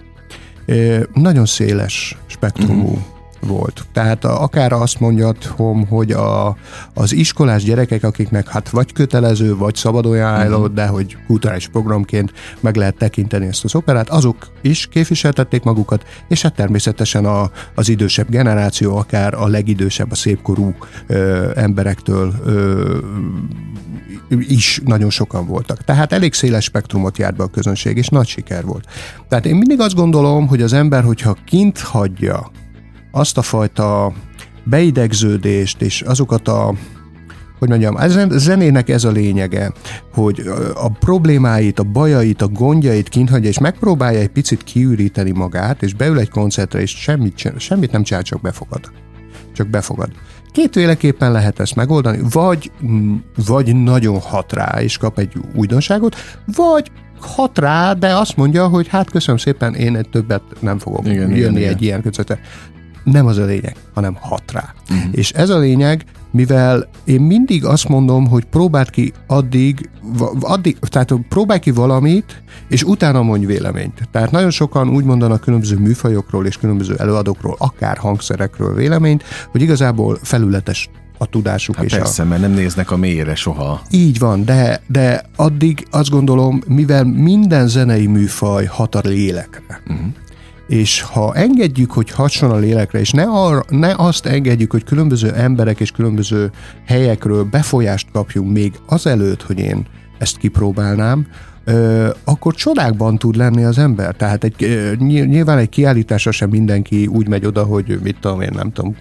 Nagyon 1.14 1.46
széles 1.46 2.18
spektrumú 2.28 2.88
uh-huh 2.88 3.14
volt. 3.40 3.86
Tehát 3.94 4.26
a, 4.26 4.42
akár 4.42 4.72
azt 4.72 5.00
mondjam, 5.00 5.34
hogy 5.90 6.12
a, 6.12 6.56
az 6.94 7.14
iskolás 7.14 7.64
gyerekek, 7.64 8.04
akiknek 8.04 8.50
hát 8.50 8.70
vagy 8.70 8.94
kötelező, 8.94 9.56
vagy 9.56 9.76
szabad 9.76 10.06
olyan 10.06 10.48
uh-huh. 10.48 10.68
de 10.68 10.88
hogy 10.88 11.18
kulturális 11.28 11.68
programként 11.68 12.34
meg 12.60 12.76
lehet 12.76 12.98
tekinteni 12.98 13.46
ezt 13.46 13.64
az 13.64 13.76
operát, 13.76 14.10
azok 14.10 14.48
is 14.62 14.88
képviseltették 14.88 15.64
magukat, 15.64 16.04
és 16.28 16.42
hát 16.42 16.56
természetesen 16.56 17.26
a, 17.26 17.52
az 17.76 17.90
idősebb 17.90 18.30
generáció, 18.30 18.98
akár 18.98 19.34
a 19.34 19.48
legidősebb, 19.48 20.12
a 20.12 20.16
szépkorú 20.16 20.76
ö, 21.08 21.52
emberektől 21.56 22.34
ö, 22.46 22.98
is 24.30 24.82
nagyon 24.86 25.10
sokan 25.10 25.46
voltak. 25.48 25.84
Tehát 25.84 26.12
elég 26.12 26.34
széles 26.34 26.64
spektrumot 26.64 27.18
járt 27.18 27.36
be 27.36 27.44
a 27.44 27.48
közönség, 27.48 27.98
és 27.98 28.08
nagy 28.08 28.28
siker 28.28 28.66
volt. 28.66 28.86
Tehát 29.30 29.46
én 29.46 29.56
mindig 29.56 29.80
azt 29.80 29.96
gondolom, 29.96 30.48
hogy 30.48 30.62
az 30.62 30.74
ember, 30.74 31.04
hogyha 31.04 31.38
kint 31.46 31.80
hagyja 31.80 32.52
azt 33.16 33.38
a 33.38 33.42
fajta 33.42 34.14
beidegződést 34.64 35.82
és 35.82 36.02
azokat 36.02 36.48
a 36.48 36.74
hogy 37.60 37.70
mondjam, 37.70 37.96
a 37.96 38.08
zenének 38.38 38.90
ez 38.90 39.04
a 39.04 39.12
lényege, 39.12 39.74
hogy 40.14 40.44
a 40.74 40.90
problémáit, 40.90 41.80
a 41.80 41.84
bajait, 41.84 42.42
a 42.42 42.48
gondjait 42.48 43.10
kint 43.10 43.30
hagyja, 43.30 43.50
és 43.50 43.60
megpróbálja 43.60 44.20
egy 44.20 44.30
picit 44.30 44.64
kiüríteni 44.64 45.32
magát, 45.32 45.84
és 45.84 45.94
beül 45.94 46.20
egy 46.20 46.30
koncertre, 46.30 46.82
és 46.82 46.92
semmit, 46.92 47.54
semmit 47.58 47.92
nem 47.92 48.04
csinál, 48.04 48.24
csak 48.24 48.42
befogad. 48.42 48.92
Csak 49.54 49.68
befogad. 49.68 50.10
Kétféleképpen 50.52 51.32
lehet 51.32 51.60
ezt 51.60 51.76
megoldani, 51.76 52.20
vagy, 52.32 52.72
vagy 53.46 53.76
nagyon 53.76 54.20
hat 54.20 54.54
rá, 54.54 54.82
és 54.82 54.98
kap 54.98 55.20
egy 55.20 55.34
újdonságot, 55.56 56.16
vagy 56.56 56.92
hat 57.20 57.58
rá, 57.58 57.94
de 57.94 58.16
azt 58.16 58.38
mondja, 58.38 58.68
hogy 58.68 58.88
hát 58.88 59.10
köszönöm 59.10 59.38
szépen, 59.38 59.74
én 59.74 59.96
egy 59.96 60.10
többet 60.10 60.44
nem 60.60 60.80
fogok 60.80 61.06
igen, 61.06 61.16
jönni 61.16 61.38
igen, 61.38 61.54
egy 61.54 61.62
igen. 61.62 61.78
ilyen 61.80 62.02
koncertre 62.02 62.40
nem 63.06 63.26
az 63.26 63.38
a 63.38 63.46
lényeg, 63.46 63.76
hanem 63.94 64.18
hat 64.20 64.52
rá. 64.52 64.74
Uh-huh. 64.90 65.10
És 65.12 65.32
ez 65.32 65.50
a 65.50 65.58
lényeg, 65.58 66.06
mivel 66.32 66.88
én 67.04 67.22
mindig 67.22 67.66
azt 67.66 67.88
mondom, 67.88 68.28
hogy 68.28 68.46
próbáld 68.46 68.90
ki 68.90 69.14
addig, 69.28 69.90
addig, 70.40 70.78
tehát 70.80 71.14
próbálj 71.30 71.60
ki 71.60 71.72
valamit, 71.72 72.44
és 72.70 72.84
utána 72.84 73.22
mondj 73.22 73.46
véleményt. 73.46 74.08
Tehát 74.12 74.32
nagyon 74.32 74.50
sokan 74.50 74.90
úgy 74.90 75.04
mondanak 75.04 75.42
különböző 75.42 75.78
műfajokról 75.78 76.46
és 76.46 76.58
különböző 76.58 76.96
előadókról, 76.96 77.56
akár 77.60 77.98
hangszerekről 77.98 78.74
véleményt, 78.74 79.24
hogy 79.52 79.62
igazából 79.62 80.18
felületes 80.22 80.90
a 81.18 81.26
tudásuk. 81.26 81.76
Hát 81.76 81.86
és 81.86 81.94
persze, 81.94 82.24
a... 82.24 82.26
mert 82.26 82.42
nem 82.42 82.52
néznek 82.52 82.92
a 82.92 82.98
mélyre 82.98 83.36
soha. 83.36 83.82
Így 83.92 84.20
van, 84.20 84.46
de, 84.46 84.82
de 84.88 85.24
addig 85.36 85.88
azt 85.92 86.10
gondolom, 86.10 86.62
mivel 86.68 87.04
minden 87.04 87.68
zenei 87.68 88.08
műfaj 88.08 88.66
hat 88.66 88.96
a 88.96 89.02
lélekre, 89.04 89.82
uh-huh 89.88 90.06
és 90.68 91.02
ha 91.02 91.34
engedjük, 91.34 91.92
hogy 91.92 92.12
hasson 92.12 92.52
a 92.52 92.58
lélekre, 92.58 93.00
és 93.00 93.12
ne, 93.12 93.24
ar, 93.24 93.66
ne 93.70 93.94
azt 93.96 94.26
engedjük, 94.26 94.72
hogy 94.72 94.84
különböző 94.84 95.32
emberek 95.32 95.80
és 95.80 95.92
különböző 95.92 96.52
helyekről 96.86 97.44
befolyást 97.44 98.08
kapjunk 98.12 98.52
még 98.52 98.74
azelőtt, 98.86 99.42
hogy 99.42 99.60
én 99.60 99.86
ezt 100.18 100.38
kipróbálnám, 100.38 101.28
Ö, 101.68 102.10
akkor 102.24 102.54
csodákban 102.54 103.18
tud 103.18 103.36
lenni 103.36 103.64
az 103.64 103.78
ember. 103.78 104.16
Tehát 104.16 104.44
egy, 104.44 104.56
nyilván 105.00 105.58
egy 105.58 105.70
kiállításra 105.70 106.32
sem 106.32 106.50
mindenki 106.50 107.08
úgy 107.08 107.28
megy 107.28 107.46
oda, 107.46 107.64
hogy 107.64 108.00
mit 108.04 108.18
tudom 108.20 108.42
én, 108.42 108.52
nem 108.54 108.72
tudom, 108.72 108.96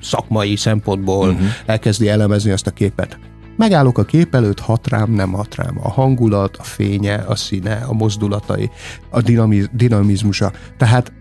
szakmai 0.00 0.56
szempontból 0.56 1.28
uh-huh. 1.28 1.46
elkezdi 1.66 2.08
elemezni 2.08 2.50
azt 2.50 2.66
a 2.66 2.70
képet. 2.70 3.18
Megállok 3.56 3.98
a 3.98 4.04
kép 4.04 4.34
előtt, 4.34 4.60
hat 4.60 4.88
rám, 4.88 5.10
nem 5.10 5.32
hat 5.32 5.54
rám. 5.54 5.78
A 5.82 5.90
hangulat, 5.90 6.56
a 6.56 6.62
fénye, 6.62 7.14
a 7.14 7.34
színe, 7.34 7.84
a 7.88 7.92
mozdulatai, 7.92 8.70
a 9.10 9.20
dinamiz, 9.20 9.68
dinamizmusa. 9.72 10.52
Tehát 10.76 11.12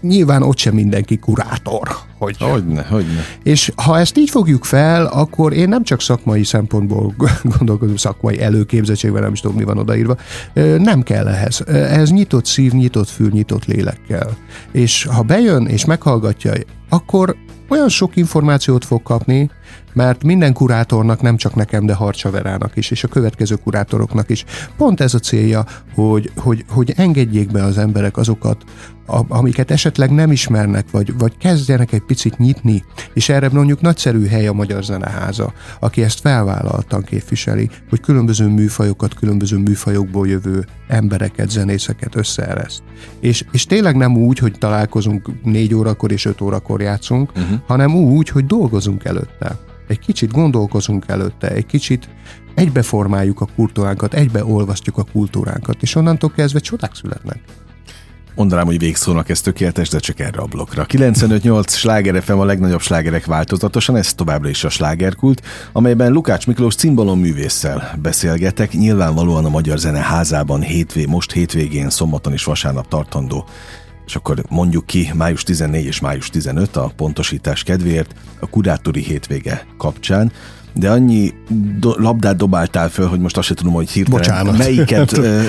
nyilván 0.00 0.42
ott 0.42 0.58
sem 0.58 0.74
mindenki 0.74 1.18
kurátor. 1.18 1.88
Hogy 2.20 2.36
hogyne, 2.38 2.82
hogyne. 2.82 3.24
És 3.42 3.72
ha 3.76 3.98
ezt 3.98 4.18
így 4.18 4.30
fogjuk 4.30 4.64
fel, 4.64 5.06
akkor 5.06 5.52
én 5.52 5.68
nem 5.68 5.82
csak 5.82 6.00
szakmai 6.00 6.44
szempontból 6.44 7.14
gondolkodom, 7.56 7.96
szakmai 7.96 8.40
előképzettségben, 8.40 9.22
nem 9.22 9.32
is 9.32 9.40
tudom, 9.40 9.56
mi 9.56 9.64
van 9.64 9.78
odaírva, 9.78 10.16
nem 10.78 11.02
kell 11.02 11.28
ehhez. 11.28 11.62
Ez 11.68 12.10
nyitott 12.10 12.44
szív, 12.44 12.72
nyitott 12.72 13.08
fül, 13.08 13.28
nyitott 13.32 13.64
lélekkel. 13.64 14.36
És 14.72 15.04
ha 15.04 15.22
bejön 15.22 15.66
és 15.66 15.84
meghallgatja, 15.84 16.52
akkor 16.88 17.36
olyan 17.68 17.88
sok 17.88 18.16
információt 18.16 18.84
fog 18.84 19.02
kapni, 19.02 19.50
mert 19.92 20.22
minden 20.22 20.52
kurátornak, 20.52 21.20
nem 21.20 21.36
csak 21.36 21.54
nekem, 21.54 21.86
de 21.86 21.94
Harcsaverának 21.94 22.76
is, 22.76 22.90
és 22.90 23.04
a 23.04 23.08
következő 23.08 23.54
kurátoroknak 23.54 24.30
is 24.30 24.44
pont 24.76 25.00
ez 25.00 25.14
a 25.14 25.18
célja, 25.18 25.64
hogy, 25.94 26.30
hogy, 26.36 26.64
hogy 26.68 26.92
engedjék 26.96 27.50
be 27.50 27.64
az 27.64 27.78
emberek 27.78 28.16
azokat, 28.16 28.64
amiket 29.28 29.70
esetleg 29.70 30.10
nem 30.10 30.32
ismernek, 30.32 30.90
vagy, 30.90 31.18
vagy 31.18 31.36
kezdjenek 31.36 31.92
egy 31.92 32.02
picit 32.10 32.38
nyitni, 32.38 32.84
és 33.14 33.28
erre 33.28 33.48
mondjuk 33.52 33.80
nagyszerű 33.80 34.26
hely 34.26 34.46
a 34.46 34.52
Magyar 34.52 34.84
Zeneháza, 34.84 35.52
aki 35.80 36.02
ezt 36.02 36.20
felvállaltan 36.20 37.02
képviseli, 37.02 37.70
hogy 37.88 38.00
különböző 38.00 38.46
műfajokat, 38.46 39.14
különböző 39.14 39.56
műfajokból 39.56 40.28
jövő 40.28 40.66
embereket, 40.88 41.50
zenészeket 41.50 42.16
összeereszt. 42.16 42.82
És, 43.20 43.44
és 43.52 43.66
tényleg 43.66 43.96
nem 43.96 44.16
úgy, 44.16 44.38
hogy 44.38 44.58
találkozunk 44.58 45.30
négy 45.42 45.74
órakor 45.74 46.12
és 46.12 46.24
öt 46.24 46.40
órakor 46.40 46.80
játszunk, 46.80 47.30
uh-huh. 47.30 47.58
hanem 47.66 47.94
úgy, 47.94 48.28
hogy 48.28 48.46
dolgozunk 48.46 49.04
előtte 49.04 49.58
egy 49.86 49.98
kicsit 49.98 50.32
gondolkozunk 50.32 51.04
előtte, 51.08 51.48
egy 51.48 51.66
kicsit 51.66 52.08
egybeformáljuk 52.54 53.40
a 53.40 53.48
kultúránkat, 53.54 54.14
egybeolvasztjuk 54.14 54.98
a 54.98 55.04
kultúránkat, 55.12 55.82
és 55.82 55.94
onnantól 55.94 56.30
kezdve 56.30 56.58
csodák 56.58 56.94
születnek. 56.94 57.40
Mondanám, 58.40 58.66
hogy 58.66 58.78
végszónak 58.78 59.28
ez 59.28 59.40
tökéletes, 59.40 59.88
de 59.88 59.98
csak 59.98 60.20
erre 60.20 60.38
a 60.38 60.44
blokkra. 60.44 60.86
95-8 60.88 61.68
sláger 61.68 62.22
FM 62.22 62.32
a 62.32 62.44
legnagyobb 62.44 62.80
slágerek 62.80 63.26
változatosan, 63.26 63.96
ez 63.96 64.14
továbbra 64.14 64.48
is 64.48 64.64
a 64.64 64.68
slágerkult, 64.68 65.42
amelyben 65.72 66.12
Lukács 66.12 66.46
Miklós 66.46 66.74
cimbalom 66.74 67.20
művésszel 67.20 67.98
beszélgetek, 68.02 68.72
nyilvánvalóan 68.72 69.44
a 69.44 69.48
Magyar 69.48 69.78
Zene 69.78 69.98
házában 69.98 70.60
hétvé, 70.60 71.04
most 71.04 71.32
hétvégén, 71.32 71.90
szombaton 71.90 72.32
és 72.32 72.44
vasárnap 72.44 72.88
tartandó 72.88 73.44
és 74.06 74.16
akkor 74.16 74.42
mondjuk 74.48 74.86
ki 74.86 75.10
május 75.14 75.42
14 75.42 75.84
és 75.84 76.00
május 76.00 76.30
15 76.30 76.76
a 76.76 76.92
pontosítás 76.96 77.62
kedvéért 77.62 78.14
a 78.40 78.46
kurátori 78.46 79.02
hétvége 79.02 79.66
kapcsán. 79.78 80.32
De 80.74 80.90
annyi 80.90 81.32
do- 81.78 81.98
labdát 81.98 82.36
dobáltál 82.36 82.88
föl, 82.88 83.06
hogy 83.08 83.20
most 83.20 83.36
azt 83.36 83.46
sem 83.46 83.56
tudom, 83.56 83.72
hogy 83.72 83.90
hirtelen 83.90 84.18
Bocsánat. 84.20 84.58
melyiket 84.58 85.12
ö, 85.18 85.42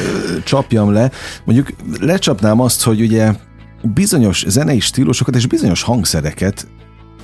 csapjam 0.43 0.91
le. 0.91 1.11
Mondjuk 1.45 1.71
lecsapnám 1.99 2.59
azt, 2.59 2.83
hogy 2.83 3.01
ugye 3.01 3.33
bizonyos 3.81 4.43
zenei 4.47 4.79
stílusokat 4.79 5.35
és 5.35 5.45
bizonyos 5.47 5.81
hangszereket 5.81 6.67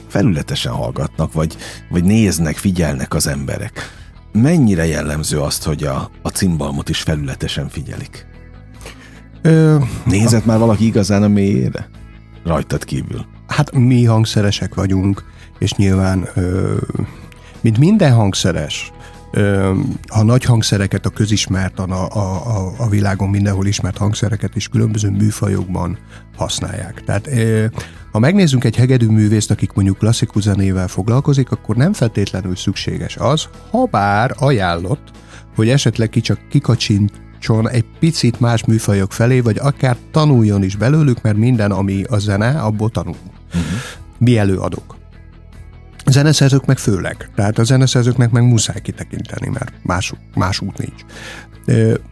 felületesen 0.07 0.71
hallgatnak, 0.71 1.33
vagy, 1.33 1.57
vagy 1.89 2.03
néznek, 2.03 2.55
figyelnek 2.57 3.13
az 3.13 3.27
emberek. 3.27 3.95
Mennyire 4.31 4.85
jellemző 4.85 5.39
azt, 5.39 5.63
hogy 5.63 5.83
a, 5.83 6.09
a 6.21 6.29
cimbalmot 6.29 6.89
is 6.89 7.01
felületesen 7.01 7.69
figyelik? 7.69 8.25
Ö, 9.41 9.77
Nézett 10.05 10.45
már 10.45 10.57
valaki 10.59 10.85
igazán 10.85 11.23
a 11.23 11.27
mélyére? 11.27 11.89
Rajtad 12.45 12.83
kívül. 12.83 13.25
hát 13.47 13.71
mi 13.71 14.03
hangszeresek 14.05 14.75
vagyunk, 14.75 15.23
és 15.59 15.73
nyilván, 15.73 16.27
ö, 16.35 16.75
mint 17.67 17.79
minden 17.79 18.13
hangszeres, 18.13 18.91
ö, 19.31 19.73
a 20.07 20.23
nagy 20.23 20.43
hangszereket, 20.43 21.05
a 21.05 21.09
közismert, 21.09 21.79
a, 21.79 22.07
a, 22.13 22.73
a, 22.77 22.89
világon 22.89 23.29
mindenhol 23.29 23.65
ismert 23.65 23.97
hangszereket 23.97 24.55
is 24.55 24.67
különböző 24.67 25.09
műfajokban 25.09 25.97
használják. 26.35 27.03
Tehát 27.03 27.29
ha 28.11 28.19
megnézzünk 28.19 28.63
egy 28.63 28.75
hegedű 28.75 29.07
művészt, 29.07 29.51
akik 29.51 29.73
mondjuk 29.73 29.97
klasszikus 29.97 30.43
zenével 30.43 30.87
foglalkozik, 30.87 31.51
akkor 31.51 31.75
nem 31.75 31.93
feltétlenül 31.93 32.55
szükséges 32.55 33.17
az, 33.17 33.47
ha 33.71 33.85
bár 33.85 34.35
ajánlott, 34.37 35.11
hogy 35.55 35.69
esetleg 35.69 36.09
ki 36.09 36.21
csak 36.21 36.39
kikacsintson 36.49 37.69
egy 37.69 37.85
picit 37.99 38.39
más 38.39 38.65
műfajok 38.65 39.13
felé, 39.13 39.39
vagy 39.39 39.57
akár 39.57 39.97
tanuljon 40.11 40.63
is 40.63 40.75
belőlük, 40.75 41.21
mert 41.21 41.37
minden, 41.37 41.71
ami 41.71 42.03
a 42.03 42.17
zene, 42.17 42.61
abból 42.61 42.89
tanul. 42.89 43.15
Uh-huh. 43.47 43.63
Mi 44.17 44.37
előadók. 44.37 44.96
A 46.07 46.11
zeneszerzők 46.11 46.65
meg 46.65 46.77
főleg. 46.77 47.29
Tehát 47.35 47.57
a 47.57 47.63
zeneszerzőknek 47.63 48.31
meg 48.31 48.43
muszáj 48.43 48.81
kitekinteni, 48.81 49.47
mert 49.47 49.73
más, 49.81 50.13
más 50.35 50.61
út 50.61 50.77
nincs. 50.77 51.01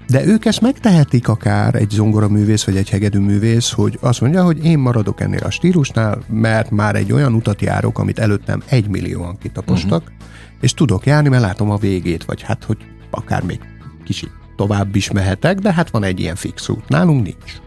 De 0.07 0.25
ők 0.25 0.45
ezt 0.45 0.61
megtehetik 0.61 1.27
akár 1.27 1.75
egy 1.75 1.89
zongoraművész 1.89 2.63
vagy 2.63 2.77
egy 2.77 2.89
hegedűművész, 2.89 3.71
hogy 3.71 3.97
azt 4.01 4.21
mondja, 4.21 4.43
hogy 4.43 4.65
én 4.65 4.79
maradok 4.79 5.21
ennél 5.21 5.43
a 5.43 5.49
stílusnál, 5.49 6.23
mert 6.29 6.71
már 6.71 6.95
egy 6.95 7.11
olyan 7.11 7.33
utat 7.33 7.61
járok, 7.61 7.99
amit 7.99 8.19
előttem 8.19 8.63
egy 8.65 8.87
millióan 8.87 9.37
kitapostak, 9.37 10.01
uh-huh. 10.01 10.17
és 10.61 10.73
tudok 10.73 11.05
járni, 11.05 11.29
mert 11.29 11.43
látom 11.43 11.69
a 11.71 11.77
végét, 11.77 12.23
vagy 12.23 12.41
hát, 12.41 12.63
hogy 12.63 12.77
akár 13.09 13.43
még 13.43 13.59
kicsit 14.03 14.31
tovább 14.55 14.95
is 14.95 15.11
mehetek, 15.11 15.59
de 15.59 15.73
hát 15.73 15.89
van 15.89 16.03
egy 16.03 16.19
ilyen 16.19 16.35
fix 16.35 16.69
út. 16.69 16.89
Nálunk 16.89 17.23
nincs. 17.23 17.64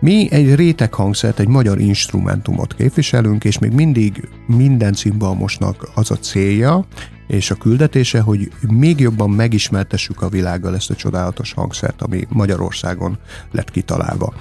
Mi 0.00 0.28
egy 0.30 0.54
réteg 0.54 0.94
hangszert, 0.94 1.38
egy 1.38 1.48
magyar 1.48 1.80
instrumentumot 1.80 2.74
képviselünk, 2.74 3.44
és 3.44 3.58
még 3.58 3.72
mindig 3.72 4.28
minden 4.46 4.92
cimbalmosnak 4.92 5.88
az 5.94 6.10
a 6.10 6.16
célja, 6.16 6.84
és 7.26 7.50
a 7.50 7.54
küldetése, 7.54 8.20
hogy 8.20 8.48
még 8.68 9.00
jobban 9.00 9.30
megismertessük 9.30 10.22
a 10.22 10.28
világgal 10.28 10.74
ezt 10.74 10.90
a 10.90 10.94
csodálatos 10.94 11.52
hangszert, 11.52 12.02
ami 12.02 12.26
Magyarországon 12.28 13.18
lett 13.52 13.70
kitalálva. 13.70 14.34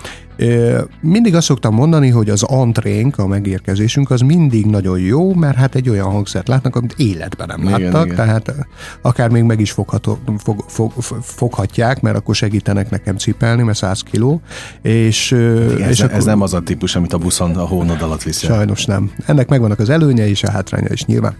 Mindig 1.01 1.35
azt 1.35 1.45
szoktam 1.45 1.73
mondani, 1.73 2.09
hogy 2.09 2.29
az 2.29 2.43
antrénk, 2.43 3.17
a 3.17 3.27
megérkezésünk, 3.27 4.09
az 4.09 4.21
mindig 4.21 4.65
nagyon 4.65 4.99
jó, 4.99 5.33
mert 5.33 5.55
hát 5.55 5.75
egy 5.75 5.89
olyan 5.89 6.11
hangszert 6.11 6.47
látnak, 6.47 6.75
amit 6.75 6.93
életben 6.97 7.47
nem 7.47 7.61
Igen, 7.61 7.81
láttak, 7.81 8.05
igen. 8.05 8.15
tehát 8.15 8.55
akár 9.01 9.29
még 9.29 9.43
meg 9.43 9.59
is 9.59 9.71
fogható, 9.71 10.19
fog, 10.37 10.63
fog, 10.67 10.91
foghatják, 11.21 12.01
mert 12.01 12.17
akkor 12.17 12.35
segítenek 12.35 12.89
nekem 12.89 13.17
cipelni, 13.17 13.63
mert 13.63 13.77
100 13.77 14.01
kiló, 14.01 14.41
és, 14.81 15.31
Igen, 15.31 15.89
és 15.89 15.99
ez, 15.99 16.09
ez 16.09 16.25
nem 16.25 16.41
az 16.41 16.53
a 16.53 16.61
típus, 16.61 16.95
amit 16.95 17.13
a 17.13 17.17
buszon 17.17 17.55
a 17.55 17.65
hónod 17.65 18.01
alatt 18.01 18.23
viszel. 18.23 18.55
Sajnos 18.55 18.85
nem. 18.85 19.11
Ennek 19.25 19.49
megvannak 19.49 19.79
az 19.79 19.89
előnye 19.89 20.27
és 20.27 20.43
a 20.43 20.51
hátránya 20.51 20.89
is 20.91 21.05
nyilván. 21.05 21.35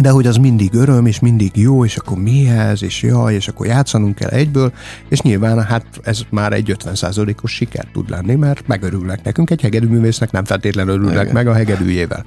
De 0.00 0.10
hogy 0.10 0.26
az 0.26 0.36
mindig 0.36 0.74
öröm, 0.74 1.06
és 1.06 1.20
mindig 1.20 1.50
jó, 1.54 1.84
és 1.84 1.96
akkor 1.96 2.18
mi 2.18 2.48
ez, 2.48 2.82
és 2.82 3.02
jaj, 3.02 3.34
és 3.34 3.48
akkor 3.48 3.66
játszanunk 3.66 4.14
kell 4.14 4.28
egyből, 4.28 4.72
és 5.08 5.20
nyilván 5.20 5.64
hát 5.64 5.84
ez 6.02 6.20
már 6.30 6.52
egy 6.52 6.76
50%-os 6.84 7.52
siker 7.52 7.86
tud 7.92 8.10
lenni, 8.10 8.34
mert 8.34 8.66
megörülnek 8.66 9.24
nekünk, 9.24 9.50
egy 9.50 9.60
hegedűművésznek 9.60 10.30
nem 10.30 10.44
feltétlenül 10.44 10.94
örülnek 10.94 11.22
Igen. 11.22 11.34
meg 11.34 11.46
a 11.46 11.52
hegedűjével 11.52 12.24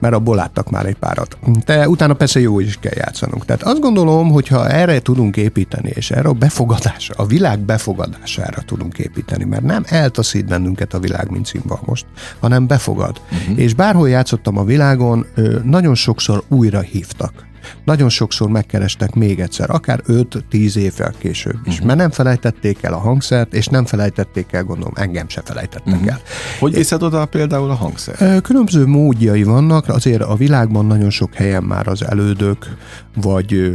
mert 0.00 0.14
abból 0.14 0.36
láttak 0.36 0.70
már 0.70 0.86
egy 0.86 0.96
párat. 0.96 1.38
De 1.64 1.88
utána 1.88 2.14
persze 2.14 2.40
jó 2.40 2.60
is 2.60 2.78
kell 2.80 2.96
játszanunk. 2.96 3.44
Tehát 3.44 3.62
azt 3.62 3.80
gondolom, 3.80 4.30
hogy 4.30 4.48
ha 4.48 4.68
erre 4.68 5.00
tudunk 5.00 5.36
építeni, 5.36 5.90
és 5.94 6.10
erre 6.10 6.28
a 6.28 6.32
befogadásra, 6.32 7.14
a 7.16 7.26
világ 7.26 7.58
befogadására 7.58 8.62
tudunk 8.62 8.98
építeni, 8.98 9.44
mert 9.44 9.62
nem 9.62 9.84
eltaszít 9.86 10.46
bennünket 10.46 10.94
a 10.94 10.98
világ, 10.98 11.30
mint 11.30 11.46
címval 11.46 11.80
most, 11.84 12.06
hanem 12.40 12.66
befogad. 12.66 13.20
Uh-huh. 13.32 13.58
És 13.58 13.74
bárhol 13.74 14.08
játszottam 14.08 14.58
a 14.58 14.64
világon, 14.64 15.26
nagyon 15.64 15.94
sokszor 15.94 16.42
újra 16.48 16.80
hívtak. 16.80 17.48
Nagyon 17.84 18.08
sokszor 18.08 18.48
megkerestek 18.48 19.14
még 19.14 19.40
egyszer, 19.40 19.70
akár 19.70 20.02
5-10 20.06 20.76
évvel 20.76 21.14
később 21.18 21.58
is, 21.64 21.72
uh-huh. 21.72 21.86
mert 21.86 21.98
nem 21.98 22.10
felejtették 22.10 22.82
el 22.82 22.92
a 22.92 22.98
hangszert, 22.98 23.54
és 23.54 23.66
nem 23.66 23.84
felejtették 23.84 24.52
el, 24.52 24.64
gondolom, 24.64 24.92
engem 24.96 25.28
se 25.28 25.42
felejtettek 25.44 25.94
uh-huh. 25.94 26.08
el. 26.08 26.20
Hogy 26.58 26.74
viszed 26.74 27.02
oda 27.02 27.26
például 27.26 27.70
a 27.70 27.74
hangszer? 27.74 28.14
Ö, 28.18 28.40
Különböző 28.40 28.86
módjai 28.86 29.42
vannak, 29.42 29.88
azért 29.88 30.22
a 30.22 30.34
világban 30.34 30.86
nagyon 30.86 31.10
sok 31.10 31.34
helyen 31.34 31.62
már 31.62 31.88
az 31.88 32.04
elődök, 32.04 32.76
vagy 33.14 33.72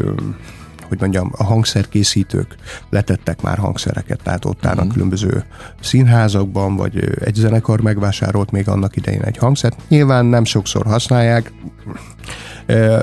hogy 0.88 1.00
mondjam, 1.00 1.32
a 1.38 1.44
hangszerkészítők 1.44 2.56
letettek 2.90 3.42
már 3.42 3.58
hangszereket, 3.58 4.20
tehát 4.24 4.46
ott 4.46 4.66
állnak 4.66 4.88
különböző 4.88 5.44
színházakban, 5.82 6.76
vagy 6.76 7.10
egy 7.20 7.36
zenekar 7.36 7.82
megvásárolt 7.82 8.52
még 8.52 8.68
annak 8.68 8.96
idején 8.96 9.22
egy 9.22 9.38
hangszert. 9.38 9.78
Nyilván 9.88 10.26
nem 10.26 10.44
sokszor 10.44 10.86
használják, 10.86 11.52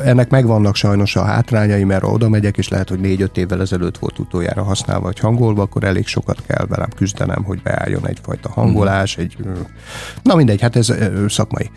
ennek 0.05 0.31
megvannak 0.31 0.75
sajnos 0.75 1.17
a 1.17 1.25
hátrányai, 1.25 1.85
mert 1.85 2.05
oda 2.05 2.29
megyek, 2.29 2.59
és 2.59 2.69
lehet, 2.69 2.89
hogy 2.89 3.01
négy-öt 3.01 3.37
évvel 3.37 3.61
ezelőtt 3.61 3.99
volt 3.99 4.19
utoljára 4.19 4.63
használva 4.63 5.05
vagy 5.05 5.19
hangolva, 5.19 5.63
akkor 5.63 5.85
elég 5.85 6.07
sokat 6.07 6.43
kell 6.47 6.67
velem 6.67 6.89
küzdenem, 6.97 7.45
hogy 7.45 7.63
beálljon 7.63 8.09
egyfajta 8.09 8.49
hangolás, 8.49 9.17
egy... 9.17 9.37
Na 10.23 10.35
mindegy, 10.35 10.61
hát 10.61 10.77
ez 10.77 10.95
szakmai. 11.29 11.71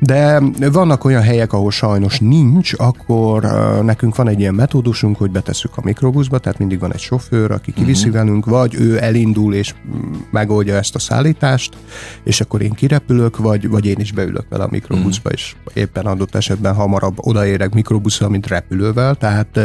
De 0.00 0.40
vannak 0.72 1.04
olyan 1.04 1.22
helyek, 1.22 1.52
ahol 1.52 1.70
sajnos 1.70 2.18
nincs, 2.18 2.72
akkor 2.76 3.42
nekünk 3.84 4.16
van 4.16 4.28
egy 4.28 4.40
ilyen 4.40 4.54
metódusunk, 4.54 5.16
hogy 5.16 5.30
betesszük 5.30 5.76
a 5.76 5.80
mikrobuszba, 5.84 6.38
tehát 6.38 6.58
mindig 6.58 6.78
van 6.78 6.92
egy 6.92 7.00
sofőr, 7.00 7.50
aki 7.50 7.72
kiviszi 7.72 8.08
uh-huh. 8.08 8.24
velünk, 8.24 8.46
vagy 8.46 8.74
ő 8.74 9.02
elindul 9.02 9.54
és 9.54 9.74
mm, 9.74 10.12
megoldja 10.30 10.74
ezt 10.74 10.94
a 10.94 10.98
szállítást, 10.98 11.76
és 12.24 12.40
akkor 12.40 12.62
én 12.62 12.70
kirepülök, 12.70 13.36
vagy, 13.36 13.68
vagy 13.68 13.86
én 13.86 13.98
is 13.98 14.12
beülök 14.12 14.48
vele 14.48 14.64
a 14.64 14.68
mikrobuszba, 14.70 15.30
uh-huh. 15.30 15.32
és 15.32 15.54
éppen 15.72 16.06
adott 16.06 16.34
esetben 16.34 16.74
hamarabb 16.74 17.16
odaérek 17.16 17.74
mikrobuszra, 17.74 18.28
mint 18.28 18.46
repülővel, 18.46 19.14
tehát 19.14 19.60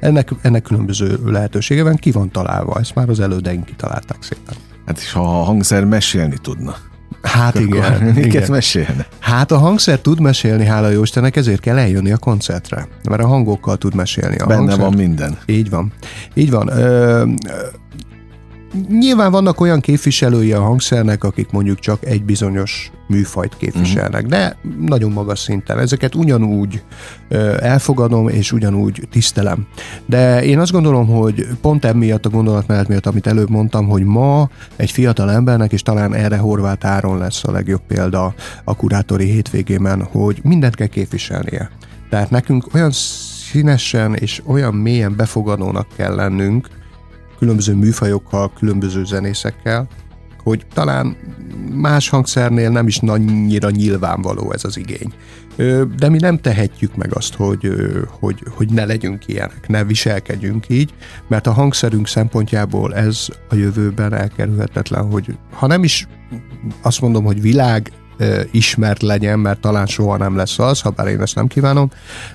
ennek, 0.00 0.30
ennek 0.42 0.62
különböző 0.62 1.18
lehetősége 1.24 1.82
van, 1.82 1.96
ki 1.96 2.10
van 2.10 2.30
találva, 2.30 2.78
ezt 2.78 2.94
már 2.94 3.08
az 3.08 3.20
elődeink 3.20 3.64
kitalálták 3.64 4.22
szépen. 4.22 4.54
Hát 4.86 4.98
és 4.98 5.12
ha 5.12 5.40
a 5.40 5.44
hangszer 5.44 5.84
mesélni 5.84 6.36
tudna, 6.42 6.74
Hát 7.22 7.58
igen, 7.58 7.82
akkor 7.82 8.02
miket 8.14 8.24
igen. 8.34 8.50
mesélne? 8.50 9.06
Hát 9.18 9.50
a 9.52 9.58
hangszer 9.58 9.98
tud 9.98 10.20
mesélni, 10.20 10.64
hála 10.64 10.88
jó 10.88 11.02
Istennek, 11.02 11.36
ezért 11.36 11.60
kell 11.60 11.78
eljönni 11.78 12.10
a 12.12 12.16
koncertre. 12.18 12.88
Mert 13.08 13.22
a 13.22 13.26
hangokkal 13.26 13.76
tud 13.76 13.94
mesélni. 13.94 14.36
A 14.36 14.46
Benne 14.46 14.60
hangszer. 14.60 14.78
van 14.80 14.94
minden. 14.94 15.38
Így 15.46 15.70
van. 15.70 15.92
Így 16.34 16.50
van. 16.50 16.68
Ö, 16.68 17.24
nyilván 18.88 19.30
vannak 19.30 19.60
olyan 19.60 19.80
képviselői 19.80 20.52
a 20.52 20.60
hangszernek, 20.60 21.24
akik 21.24 21.50
mondjuk 21.50 21.78
csak 21.78 22.04
egy 22.04 22.24
bizonyos 22.24 22.90
műfajt 23.08 23.56
képviselnek, 23.56 24.20
Mhm. 24.20 24.30
de 24.30 24.56
nagyon 24.80 25.12
magas 25.12 25.38
szinten. 25.38 25.78
Ezeket 25.78 26.14
ugyanúgy 26.14 26.82
elfogadom, 27.60 28.28
és 28.28 28.52
ugyanúgy 28.52 29.08
tisztelem. 29.10 29.66
De 30.06 30.44
én 30.44 30.58
azt 30.58 30.72
gondolom, 30.72 31.06
hogy 31.06 31.46
pont 31.60 31.84
emiatt 31.84 32.26
a 32.26 32.30
gondolatmenet 32.30 32.88
miatt, 32.88 33.06
amit 33.06 33.26
előbb 33.26 33.50
mondtam, 33.50 33.88
hogy 33.88 34.02
ma 34.04 34.48
egy 34.76 34.90
fiatal 34.90 35.30
embernek, 35.30 35.72
és 35.72 35.82
talán 35.82 36.14
erre 36.14 36.36
Horváth 36.36 36.86
Áron 36.86 37.18
lesz 37.18 37.44
a 37.44 37.50
legjobb 37.52 37.82
példa 37.86 38.34
a 38.64 38.76
kurátori 38.76 39.30
hétvégében, 39.30 40.02
hogy 40.02 40.40
mindent 40.42 40.74
kell 40.74 40.86
képviselnie. 40.86 41.70
Tehát 42.10 42.30
nekünk 42.30 42.74
olyan 42.74 42.90
színesen 43.50 44.14
és 44.14 44.42
olyan 44.46 44.74
mélyen 44.74 45.16
befogadónak 45.16 45.86
kell 45.96 46.14
lennünk, 46.14 46.68
különböző 47.38 47.74
műfajokkal, 47.74 48.52
különböző 48.52 49.04
zenészekkel, 49.04 49.88
hogy 50.42 50.66
talán 50.74 51.16
más 51.72 52.08
hangszernél 52.08 52.70
nem 52.70 52.86
is 52.86 52.98
annyira 52.98 53.70
nyilvánvaló 53.70 54.52
ez 54.52 54.64
az 54.64 54.76
igény. 54.76 55.12
De 55.96 56.08
mi 56.08 56.18
nem 56.18 56.38
tehetjük 56.38 56.96
meg 56.96 57.14
azt, 57.14 57.34
hogy, 57.34 57.72
hogy, 58.20 58.42
hogy 58.50 58.70
ne 58.70 58.84
legyünk 58.84 59.28
ilyenek, 59.28 59.68
ne 59.68 59.84
viselkedjünk 59.84 60.68
így, 60.68 60.94
mert 61.28 61.46
a 61.46 61.52
hangszerünk 61.52 62.08
szempontjából 62.08 62.94
ez 62.94 63.26
a 63.48 63.54
jövőben 63.54 64.12
elkerülhetetlen, 64.12 65.10
hogy 65.10 65.38
ha 65.52 65.66
nem 65.66 65.84
is 65.84 66.08
azt 66.82 67.00
mondom, 67.00 67.24
hogy 67.24 67.40
világ 67.40 67.92
ismert 68.50 69.02
legyen, 69.02 69.38
mert 69.38 69.60
talán 69.60 69.86
soha 69.86 70.16
nem 70.16 70.36
lesz 70.36 70.58
az, 70.58 70.80
ha 70.80 70.90
bár 70.90 71.06
én 71.06 71.20
ezt 71.20 71.34
nem 71.34 71.46
kívánom, 71.46 71.90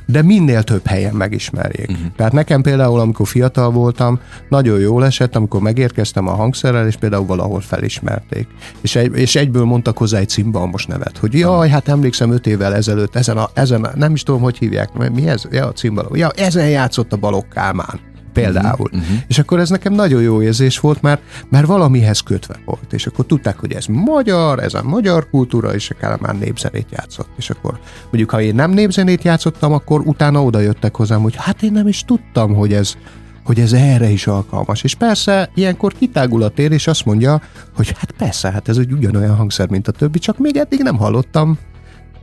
de 0.06 0.22
minél 0.22 0.64
több 0.64 0.86
helyen 0.86 1.16
megismerjék. 1.16 1.90
Uh-huh. 1.90 2.06
Tehát 2.16 2.32
nekem 2.32 2.62
például, 2.62 3.00
amikor 3.00 3.28
fiatal 3.28 3.72
voltam, 3.72 4.20
nagyon 4.50 4.80
jól 4.80 5.06
esett, 5.06 5.36
amikor 5.36 5.62
megérkeztem 5.62 6.28
a 6.28 6.32
hangszerrel, 6.32 6.88
és 6.88 6.96
például 6.96 7.26
valahol 7.26 7.62
felismerték. 7.62 8.48
És, 8.82 8.96
egy, 8.96 9.18
és 9.18 9.36
egyből 9.36 9.64
mondtak 9.64 9.98
hozzá 9.98 10.18
egy 10.18 10.30
cimbalmos 10.30 10.86
nevet, 10.86 11.18
hogy 11.18 11.34
jaj, 11.34 11.70
hát 11.70 11.88
emlékszem 11.88 12.32
öt 12.32 12.48
évvel 12.48 12.76
ezelőtt, 12.76 13.16
ezen, 13.16 13.38
a, 13.38 13.50
ezen 13.54 13.84
a, 13.84 13.92
nem 13.96 14.14
is 14.14 14.24
tudom, 14.24 14.42
hogy 14.42 14.58
hívják, 14.58 15.12
mi 15.14 15.28
ez? 15.28 15.44
Ja, 15.52 15.68
a 15.68 15.72
cimbalom. 15.72 16.16
Ja, 16.16 16.30
ezen 16.30 16.70
játszott 16.70 17.14
a 17.14 17.18
Balogh 17.18 17.48
Kálmán 17.48 18.12
például. 18.34 18.90
Uh-huh. 18.92 19.18
És 19.28 19.40
akkor 19.40 19.60
ez 19.60 19.70
nekem 19.70 19.94
nagyon 19.94 20.22
jó 20.22 20.42
érzés 20.42 20.80
volt, 20.80 21.02
mert, 21.02 21.22
mert 21.50 21.66
valamihez 21.66 22.20
kötve 22.20 22.56
volt. 22.66 22.94
És 22.94 23.08
akkor 23.08 23.26
tudták, 23.26 23.58
hogy 23.60 23.72
ez 23.72 23.86
magyar, 23.86 24.60
ez 24.60 24.74
a 24.74 24.84
magyar 24.84 25.30
kultúra, 25.30 25.74
és 25.74 25.92
a 26.02 26.18
már 26.20 26.38
népzenét 26.38 26.88
játszott. 26.92 27.30
És 27.38 27.50
akkor 27.50 27.80
mondjuk, 28.04 28.30
ha 28.30 28.42
én 28.42 28.56
nem 28.56 28.72
népzenét 28.72 29.24
játszottam, 29.24 29.74
akkor 29.74 30.02
utána 30.06 30.44
oda 30.44 30.60
jöttek 30.60 30.96
hozzám, 30.96 31.22
hogy 31.22 31.36
hát 31.38 31.64
én 31.64 31.72
nem 31.72 31.88
is 31.88 32.04
tudtam, 32.06 32.54
hogy 32.54 32.74
ez, 32.74 32.96
hogy 33.44 33.60
ez 33.60 33.74
erre 33.74 34.10
is 34.10 34.28
alkalmas. 34.28 34.84
És 34.84 34.96
persze 34.96 35.50
ilyenkor 35.54 35.94
kitágul 35.94 36.44
a 36.44 36.50
tér, 36.50 36.72
és 36.72 36.88
azt 36.88 37.06
mondja, 37.06 37.42
hogy 37.76 37.94
hát 37.98 38.12
persze, 38.12 38.52
hát 38.52 38.70
ez 38.70 38.78
egy 38.78 38.92
ugyanolyan 38.92 39.36
hangszer, 39.36 39.70
mint 39.70 39.88
a 39.88 39.92
többi, 39.92 40.20
csak 40.20 40.38
még 40.38 40.58
eddig 40.58 40.80
nem 40.80 40.98
hallottam 40.98 41.58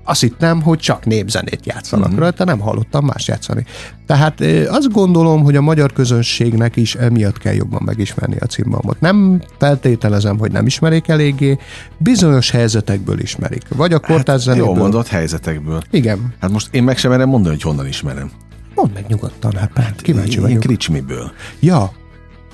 azt 0.05 0.21
hittem, 0.21 0.63
hogy 0.63 0.79
csak 0.79 1.05
népzenét 1.05 1.67
játszanak 1.67 2.09
mm-hmm. 2.09 2.19
rajta, 2.19 2.45
nem 2.45 2.59
hallottam 2.59 3.05
más 3.05 3.29
játszani. 3.29 3.65
Tehát 4.07 4.41
azt 4.69 4.93
gondolom, 4.93 5.43
hogy 5.43 5.57
a 5.57 5.61
magyar 5.61 5.93
közönségnek 5.93 6.77
is 6.77 6.95
emiatt 6.95 7.39
kell 7.39 7.55
jobban 7.55 7.83
megismerni 7.85 8.37
a 8.41 8.47
cimbalmot. 8.47 9.01
Nem 9.01 9.43
feltételezem, 9.59 10.39
hogy 10.39 10.53
nem 10.53 10.67
ismerik 10.67 11.09
eléggé, 11.09 11.59
bizonyos 11.99 12.51
helyzetekből 12.51 13.21
ismerik. 13.21 13.63
Vagy 13.69 13.93
a 13.93 13.99
kortárs 13.99 14.47
hát, 14.47 14.57
Jó 14.57 14.75
mondott, 14.75 15.09
helyzetekből. 15.09 15.83
Igen. 15.91 16.35
Hát 16.41 16.51
most 16.51 16.69
én 16.71 16.83
meg 16.83 16.99
sem 16.99 17.11
merem 17.11 17.29
mondani, 17.29 17.55
hogy 17.55 17.65
honnan 17.65 17.87
ismerem. 17.87 18.31
Mondd 18.75 18.91
meg 18.95 19.05
nyugodtan, 19.09 19.53
hát, 19.53 19.71
hát 19.75 20.01
kíváncsi 20.01 20.35
én, 20.35 20.41
vagyok. 20.41 20.57
Én 20.57 20.61
kricsmiből. 20.61 21.33
Ja, 21.61 21.93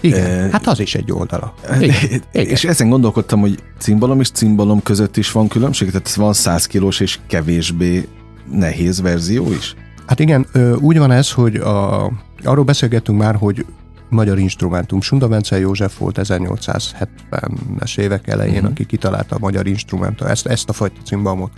igen, 0.00 0.50
hát 0.50 0.66
az 0.66 0.80
is 0.80 0.94
egy 0.94 1.12
oldala. 1.12 1.54
Igen, 1.80 1.96
igen. 2.32 2.46
És 2.46 2.64
ezen 2.64 2.88
gondolkodtam, 2.88 3.40
hogy 3.40 3.62
cimbalom 3.78 4.20
és 4.20 4.30
cimbalom 4.30 4.82
között 4.82 5.16
is 5.16 5.32
van 5.32 5.48
különbség, 5.48 5.90
tehát 5.90 6.14
van 6.14 6.32
100 6.32 6.66
kilós 6.66 7.00
és 7.00 7.18
kevésbé 7.26 8.08
nehéz 8.50 9.00
verzió 9.00 9.52
is? 9.52 9.74
Hát 10.06 10.20
igen, 10.20 10.46
úgy 10.80 10.98
van 10.98 11.10
ez, 11.10 11.32
hogy 11.32 11.56
a, 11.56 12.04
arról 12.44 12.64
beszélgettünk 12.64 13.18
már, 13.18 13.34
hogy 13.34 13.64
magyar 14.08 14.38
instrumentum. 14.38 15.00
Sunda 15.00 15.28
Bence 15.28 15.58
József 15.58 15.98
volt 15.98 16.18
1870-es 16.22 17.98
évek 17.98 18.28
elején, 18.28 18.54
uh-huh. 18.54 18.70
aki 18.70 18.86
kitalálta 18.86 19.36
a 19.36 19.38
magyar 19.38 19.66
instrumentum, 19.66 20.26
ezt, 20.26 20.46
ezt 20.46 20.68
a 20.68 20.72
fajta 20.72 21.00
cimbalmot 21.04 21.50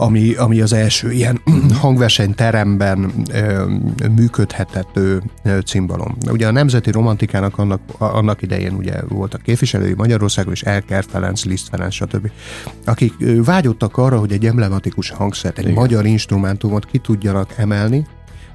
ami, 0.00 0.34
ami 0.34 0.60
az 0.60 0.72
első 0.72 1.12
ilyen 1.12 1.40
hangversenyteremben 1.80 3.12
ö, 3.32 3.64
működhetett 4.16 4.98
cimbalom. 5.64 6.16
Ugye 6.30 6.46
a 6.46 6.50
Nemzeti 6.50 6.90
Romantikának 6.90 7.58
annak, 7.58 7.80
annak 7.98 8.42
idején 8.42 8.74
ugye 8.74 8.94
voltak 9.08 9.42
képviselői 9.42 9.94
Magyarországon, 9.94 10.52
és 10.52 10.62
Elker 10.62 11.04
Ferenc, 11.08 11.44
Liszt 11.44 11.68
Ferenc, 11.68 11.94
stb. 11.94 12.30
akik 12.84 13.14
vágyottak 13.44 13.96
arra, 13.96 14.18
hogy 14.18 14.32
egy 14.32 14.46
emblematikus 14.46 15.10
hangszert, 15.10 15.58
egy 15.58 15.64
Igen. 15.64 15.76
magyar 15.76 16.06
instrumentumot 16.06 16.86
ki 16.86 16.98
tudjanak 16.98 17.54
emelni, 17.56 18.06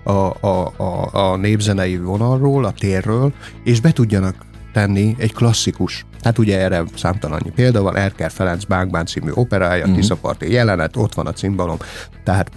a, 0.04 0.12
a, 0.48 0.74
a, 0.78 1.10
a 1.12 1.38
népzenei 1.38 1.98
vonalról, 1.98 2.66
a 2.66 2.72
térről, 2.72 3.34
és 3.64 3.82
be 3.82 3.92
tudjanak 3.92 4.36
tenni 4.74 5.16
egy 5.18 5.34
klasszikus. 5.34 6.06
Hát 6.24 6.38
ugye 6.38 6.60
erre 6.60 6.84
számtalan 6.96 7.42
példa 7.56 7.82
van, 7.82 7.96
Erker 7.96 8.32
Ferenc 8.32 8.64
Bánkbán 8.64 9.06
című 9.06 9.32
operája, 9.34 9.82
uh-huh. 9.82 9.96
Tiszaparti 9.96 10.52
jelenet, 10.52 10.96
ott 10.96 11.14
van 11.14 11.28
a 11.28 11.34
cimbalom. 11.34 11.78
Tehát 12.24 12.52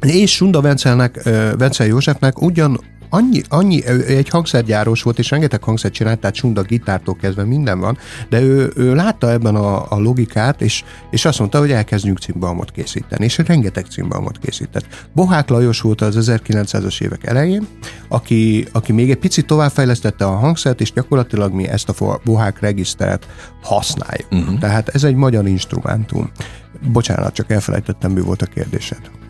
és 0.00 0.34
Sunda 0.34 0.60
Vencelnek, 0.60 1.22
Vencel 1.58 1.86
Józsefnek 1.86 2.42
ugyan 2.42 2.80
annyi, 3.14 3.42
annyi, 3.48 3.86
egy 4.06 4.28
hangszergyáros 4.28 5.02
volt, 5.02 5.18
és 5.18 5.30
rengeteg 5.30 5.62
hangszert 5.62 5.94
csinált, 5.94 6.18
tehát 6.20 6.36
sunda 6.36 6.62
gitártól 6.62 7.16
kezdve 7.16 7.44
minden 7.44 7.80
van, 7.80 7.98
de 8.28 8.40
ő, 8.40 8.72
ő 8.76 8.94
látta 8.94 9.30
ebben 9.30 9.54
a, 9.54 9.92
a 9.92 9.98
logikát, 9.98 10.62
és, 10.62 10.84
és 11.10 11.24
azt 11.24 11.38
mondta, 11.38 11.58
hogy 11.58 11.70
elkezdjünk 11.70 12.18
cimbalmot 12.18 12.70
készíteni, 12.70 13.24
és 13.24 13.38
rengeteg 13.38 13.86
cimbalmot 13.86 14.38
készített. 14.38 15.06
Bohák 15.12 15.48
Lajos 15.48 15.80
volt 15.80 16.00
az 16.00 16.30
1900-as 16.30 17.02
évek 17.02 17.26
elején, 17.26 17.66
aki, 18.08 18.66
aki 18.72 18.92
még 18.92 19.10
egy 19.10 19.18
picit 19.18 19.46
továbbfejlesztette 19.46 20.24
a 20.24 20.36
hangszert, 20.36 20.80
és 20.80 20.92
gyakorlatilag 20.92 21.52
mi 21.52 21.68
ezt 21.68 21.88
a 21.88 22.20
Bohák 22.24 22.60
regisztert 22.60 23.26
használjuk. 23.62 24.32
Uh-huh. 24.32 24.58
Tehát 24.58 24.88
ez 24.88 25.04
egy 25.04 25.14
magyar 25.14 25.46
instrumentum. 25.46 26.30
Bocsánat, 26.92 27.34
csak 27.34 27.50
elfelejtettem, 27.50 28.12
mi 28.12 28.20
volt 28.20 28.42
a 28.42 28.46
kérdésed. 28.46 29.21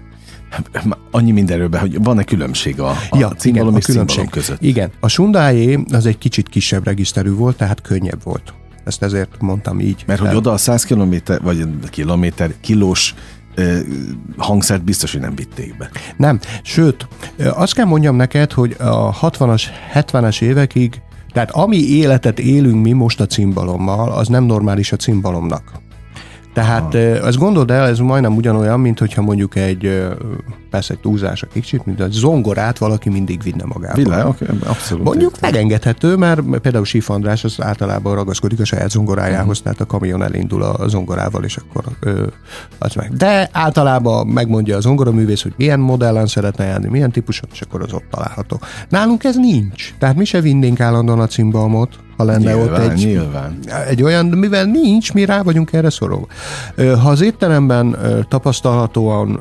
Annyi 1.10 1.30
mindenről 1.30 1.68
be, 1.68 1.78
hogy 1.78 2.02
van-e 2.02 2.24
különbség 2.24 2.80
a, 2.80 2.90
a 3.10 3.18
ja, 3.18 3.28
cimbalom 3.28 3.68
igen, 3.68 3.78
és 3.78 3.84
a 3.84 3.90
különbség. 3.90 4.30
között? 4.30 4.62
Igen, 4.62 4.90
a 5.00 5.08
Sundáé 5.08 5.78
az 5.92 6.06
egy 6.06 6.18
kicsit 6.18 6.48
kisebb 6.48 6.84
regiszterű 6.84 7.30
volt, 7.30 7.56
tehát 7.56 7.80
könnyebb 7.80 8.22
volt. 8.22 8.54
Ezt 8.84 9.02
ezért 9.02 9.40
mondtam 9.40 9.80
így. 9.80 10.04
Mert 10.06 10.20
hogy 10.20 10.36
oda 10.36 10.52
a 10.52 10.56
100 10.56 10.84
kilométer, 10.84 11.42
vagy 11.42 11.66
kilométer, 11.90 12.54
kilós 12.60 13.14
hangszert 14.36 14.84
biztos, 14.84 15.12
hogy 15.12 15.20
nem 15.20 15.34
vitték 15.34 15.76
be. 15.76 15.90
Nem, 16.16 16.40
sőt, 16.62 17.08
azt 17.38 17.74
kell 17.74 17.84
mondjam 17.84 18.16
neked, 18.16 18.52
hogy 18.52 18.76
a 18.78 19.18
60-as, 19.20 19.62
70-es 19.94 20.42
évekig, 20.42 21.00
tehát 21.32 21.50
ami 21.50 21.76
életet 21.76 22.38
élünk 22.38 22.82
mi 22.82 22.92
most 22.92 23.20
a 23.20 23.26
cimbalommal, 23.26 24.12
az 24.12 24.28
nem 24.28 24.44
normális 24.44 24.92
a 24.92 24.96
cimbalomnak. 24.96 25.62
Tehát 26.52 26.94
Aha. 26.94 27.26
azt 27.26 27.38
gondold 27.38 27.70
el, 27.70 27.86
ez 27.86 27.98
majdnem 27.98 28.36
ugyanolyan, 28.36 28.80
mint 28.80 28.98
hogyha 28.98 29.22
mondjuk 29.22 29.56
egy, 29.56 30.08
persze 30.70 30.94
egy 30.94 31.00
túlzás 31.00 31.42
a 31.42 31.46
kicsit, 31.46 31.86
mint 31.86 32.00
a 32.00 32.06
zongorát 32.10 32.78
valaki 32.78 33.08
mindig 33.08 33.42
vinne 33.42 33.64
magával. 33.64 34.02
Világ, 34.02 34.26
okay, 34.26 34.48
abszolút. 34.64 35.04
Mondjuk 35.04 35.34
értem. 35.34 35.50
megengedhető, 35.50 36.16
mert 36.16 36.40
például 36.58 36.84
Sif 36.84 37.10
András 37.10 37.44
az 37.44 37.56
általában 37.60 38.14
ragaszkodik 38.14 38.60
a 38.60 38.64
saját 38.64 38.90
zongorájához, 38.90 39.58
uh-huh. 39.58 39.62
tehát 39.62 39.80
a 39.80 39.86
kamion 39.86 40.22
elindul 40.22 40.62
a 40.62 40.88
zongorával, 40.88 41.44
és 41.44 41.56
akkor 41.56 41.84
ö, 42.00 42.26
az 42.78 42.94
meg. 42.94 43.12
De 43.12 43.48
általában 43.52 44.26
megmondja 44.26 44.76
a 44.76 44.80
zongoraművész, 44.80 45.42
hogy 45.42 45.54
milyen 45.56 45.80
modellen 45.80 46.26
szeretne 46.26 46.64
járni, 46.64 46.88
milyen 46.88 47.10
típusot, 47.10 47.48
és 47.52 47.60
akkor 47.60 47.82
az 47.82 47.92
ott 47.92 48.04
található. 48.10 48.60
Nálunk 48.88 49.24
ez 49.24 49.36
nincs. 49.36 49.94
Tehát 49.98 50.16
mi 50.16 50.24
se 50.24 50.40
vinnénk 50.40 50.80
állandóan 50.80 51.20
a 51.20 51.26
cimbalmot, 51.26 51.98
ha 52.16 52.24
lenne 52.24 52.52
nyilván, 52.54 52.82
ott 52.82 52.90
egy, 52.90 53.04
nyilván. 53.04 53.58
egy 53.88 54.02
olyan, 54.02 54.26
mivel 54.26 54.64
nincs, 54.64 55.12
mi 55.12 55.24
rá 55.24 55.42
vagyunk 55.42 55.72
erre 55.72 55.90
szorulva. 55.90 56.26
Ha 56.76 57.08
az 57.10 57.20
étteremben 57.20 57.96
tapasztalhatóan 58.28 59.40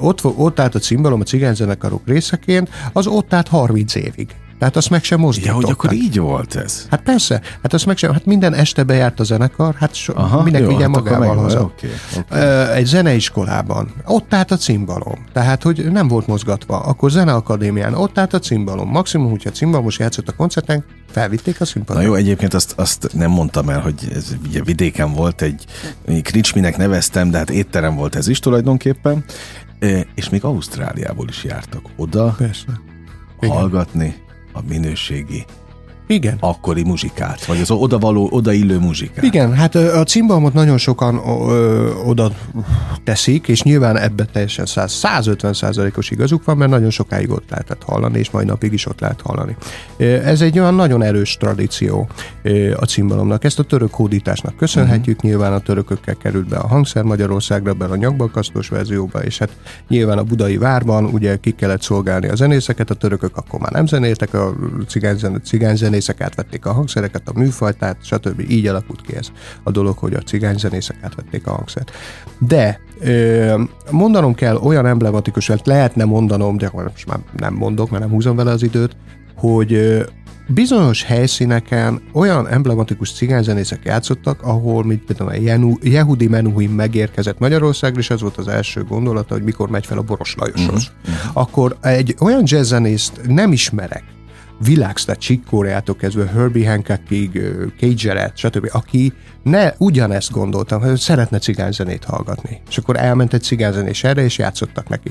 ott, 0.00 0.24
ott 0.24 0.60
állt 0.60 0.74
a 0.74 0.78
cimbalom 0.78 1.20
a 1.20 1.24
cigányzenekarok 1.24 2.02
részeként, 2.06 2.68
az 2.92 3.06
ott 3.06 3.32
állt 3.34 3.48
30 3.48 3.94
évig. 3.94 4.28
Tehát 4.60 4.76
azt 4.76 4.90
meg 4.90 5.04
sem 5.04 5.20
mozdították. 5.20 5.60
Ja, 5.60 5.66
hogy 5.66 5.72
akkor 5.72 5.92
így 5.92 6.18
volt 6.18 6.54
ez? 6.54 6.86
Hát 6.90 7.02
persze, 7.02 7.40
hát 7.62 7.72
azt 7.72 7.86
meg 7.86 7.96
sem, 7.96 8.12
hát 8.12 8.24
minden 8.24 8.54
este 8.54 8.82
bejárt 8.82 9.20
a 9.20 9.24
zenekar, 9.24 9.74
hát 9.74 9.94
so, 9.94 10.12
Aha, 10.16 10.42
mindenki 10.42 10.66
jó, 10.66 10.72
vigye 10.72 10.88
hát 10.88 10.94
magával 10.94 11.36
haza. 11.36 11.60
Okay, 11.60 11.90
okay. 12.18 12.76
Egy 12.76 12.86
zeneiskolában, 12.86 13.92
ott 14.06 14.34
állt 14.34 14.50
a 14.50 14.56
cimbalom, 14.56 15.24
tehát 15.32 15.62
hogy 15.62 15.92
nem 15.92 16.08
volt 16.08 16.26
mozgatva, 16.26 16.78
akkor 16.80 17.10
zeneakadémián, 17.10 17.94
ott 17.94 18.18
állt 18.18 18.32
a 18.32 18.38
cimbalom, 18.38 18.88
maximum, 18.88 19.30
hogyha 19.30 19.50
cimbalmos 19.50 19.98
játszott 19.98 20.28
a 20.28 20.32
koncerten, 20.32 20.84
felvitték 21.10 21.60
a 21.60 21.64
színpadra. 21.64 22.02
Na 22.02 22.08
jó, 22.08 22.14
egyébként 22.14 22.54
azt, 22.54 22.72
azt 22.76 23.08
nem 23.12 23.30
mondtam 23.30 23.68
el, 23.68 23.80
hogy 23.80 24.08
ez 24.14 24.36
ugye 24.46 24.62
vidéken 24.62 25.12
volt 25.12 25.42
egy, 25.42 25.64
Kricsminek 26.22 26.76
neveztem, 26.76 27.30
de 27.30 27.38
hát 27.38 27.50
étterem 27.50 27.96
volt 27.96 28.14
ez 28.14 28.28
is 28.28 28.38
tulajdonképpen, 28.38 29.24
és 30.14 30.28
még 30.28 30.44
Ausztráliából 30.44 31.28
is 31.28 31.44
jártak 31.44 31.82
oda 31.96 32.34
Persze. 32.38 32.80
hallgatni 33.40 34.28
a 34.52 34.60
minőségi 34.62 35.44
igen. 36.10 36.36
akkori 36.40 36.82
muzsikát, 36.82 37.44
vagy 37.44 37.60
az 37.60 37.70
odavaló, 37.70 38.28
odaillő 38.32 38.78
muzsikát. 38.78 39.24
Igen, 39.24 39.54
hát 39.54 39.74
a 39.74 40.04
cimbalmot 40.04 40.52
nagyon 40.52 40.78
sokan 40.78 41.20
ö, 41.48 41.90
oda 42.04 42.30
teszik, 43.04 43.48
és 43.48 43.62
nyilván 43.62 43.96
ebbe 43.96 44.24
teljesen 44.24 44.66
100, 44.66 44.92
150 44.92 45.52
százalékos 45.52 46.10
igazuk 46.10 46.44
van, 46.44 46.56
mert 46.56 46.70
nagyon 46.70 46.90
sokáig 46.90 47.30
ott 47.30 47.50
lehetett 47.50 47.82
hallani, 47.82 48.18
és 48.18 48.30
mai 48.30 48.44
napig 48.44 48.72
is 48.72 48.86
ott 48.86 49.00
lehet 49.00 49.20
hallani. 49.20 49.56
Ez 50.24 50.40
egy 50.40 50.58
olyan 50.58 50.74
nagyon 50.74 51.02
erős 51.02 51.36
tradíció 51.36 52.08
a 52.76 52.84
cimbalomnak. 52.84 53.44
Ezt 53.44 53.58
a 53.58 53.62
török 53.62 53.94
hódításnak 53.94 54.56
köszönhetjük, 54.56 55.16
uh-huh. 55.16 55.30
nyilván 55.30 55.52
a 55.52 55.58
törökökkel 55.58 56.14
került 56.14 56.48
be 56.48 56.56
a 56.56 56.66
hangszer 56.66 57.02
Magyarországra, 57.02 57.72
be 57.72 57.84
a 57.84 57.96
nyakbalkasztós 57.96 58.68
verzióba, 58.68 59.22
és 59.22 59.38
hát 59.38 59.50
nyilván 59.88 60.18
a 60.18 60.22
budai 60.22 60.56
várban 60.56 61.04
ugye 61.04 61.36
ki 61.36 61.50
kellett 61.50 61.82
szolgálni 61.82 62.28
a 62.28 62.34
zenészeket, 62.34 62.90
a 62.90 62.94
törökök 62.94 63.36
akkor 63.36 63.60
már 63.60 63.72
nem 63.72 63.86
zenéltek, 63.86 64.34
a 64.34 64.54
cigányzenészek 65.42 65.99
zenészek 66.00 66.20
átvették 66.20 66.66
a 66.66 66.72
hangszereket, 66.72 67.28
a 67.28 67.38
műfajtát, 67.38 67.96
stb. 68.02 68.40
Így 68.48 68.66
alakult 68.66 69.00
ki 69.00 69.16
ez 69.16 69.28
a 69.62 69.70
dolog, 69.70 69.98
hogy 69.98 70.14
a 70.14 70.20
cigány 70.20 70.58
zenészek 70.58 70.96
átvették 71.00 71.46
a 71.46 71.52
hangszert. 71.52 71.90
De 72.38 72.80
mondanom 73.90 74.34
kell 74.34 74.56
olyan 74.56 74.86
emblematikus, 74.86 75.48
mert 75.48 75.66
lehetne 75.66 76.04
mondanom, 76.04 76.56
de 76.56 76.70
most 76.72 77.06
már 77.06 77.18
nem 77.36 77.54
mondok, 77.54 77.90
mert 77.90 78.02
nem 78.02 78.12
húzom 78.12 78.36
vele 78.36 78.50
az 78.50 78.62
időt, 78.62 78.96
hogy 79.36 80.02
bizonyos 80.48 81.02
helyszíneken 81.02 82.00
olyan 82.12 82.48
emblematikus 82.48 83.12
cigányzenészek 83.12 83.80
játszottak, 83.84 84.42
ahol, 84.42 84.84
mint 84.84 85.04
például 85.04 85.30
a 85.30 85.76
Yehudi 85.82 86.28
Menuhin 86.28 86.70
megérkezett 86.70 87.38
Magyarországra, 87.38 88.00
és 88.00 88.10
ez 88.10 88.20
volt 88.20 88.36
az 88.36 88.48
első 88.48 88.84
gondolata, 88.84 89.34
hogy 89.34 89.42
mikor 89.42 89.70
megy 89.70 89.86
fel 89.86 89.98
a 89.98 90.02
Boros 90.02 90.34
Lajoshoz. 90.38 90.90
Uh-huh. 91.04 91.30
Akkor 91.32 91.76
egy 91.80 92.14
olyan 92.20 92.42
jazzzenészt 92.44 93.20
nem 93.26 93.52
ismerek, 93.52 94.04
világsztár 94.64 95.16
Chick 95.16 95.42
kezdve 95.98 96.26
Herbie 96.26 96.70
Hancockig, 96.70 97.40
Cage 97.78 98.32
stb., 98.34 98.68
aki 98.72 99.12
ne 99.42 99.72
ugyanezt 99.78 100.30
gondoltam, 100.30 100.80
hogy 100.80 100.98
szeretne 100.98 101.38
cigányzenét 101.38 102.04
hallgatni. 102.04 102.60
És 102.68 102.78
akkor 102.78 102.96
elment 102.96 103.34
egy 103.34 103.42
cigányzenés 103.42 104.04
erre, 104.04 104.22
és 104.22 104.38
játszottak 104.38 104.88
neki. 104.88 105.10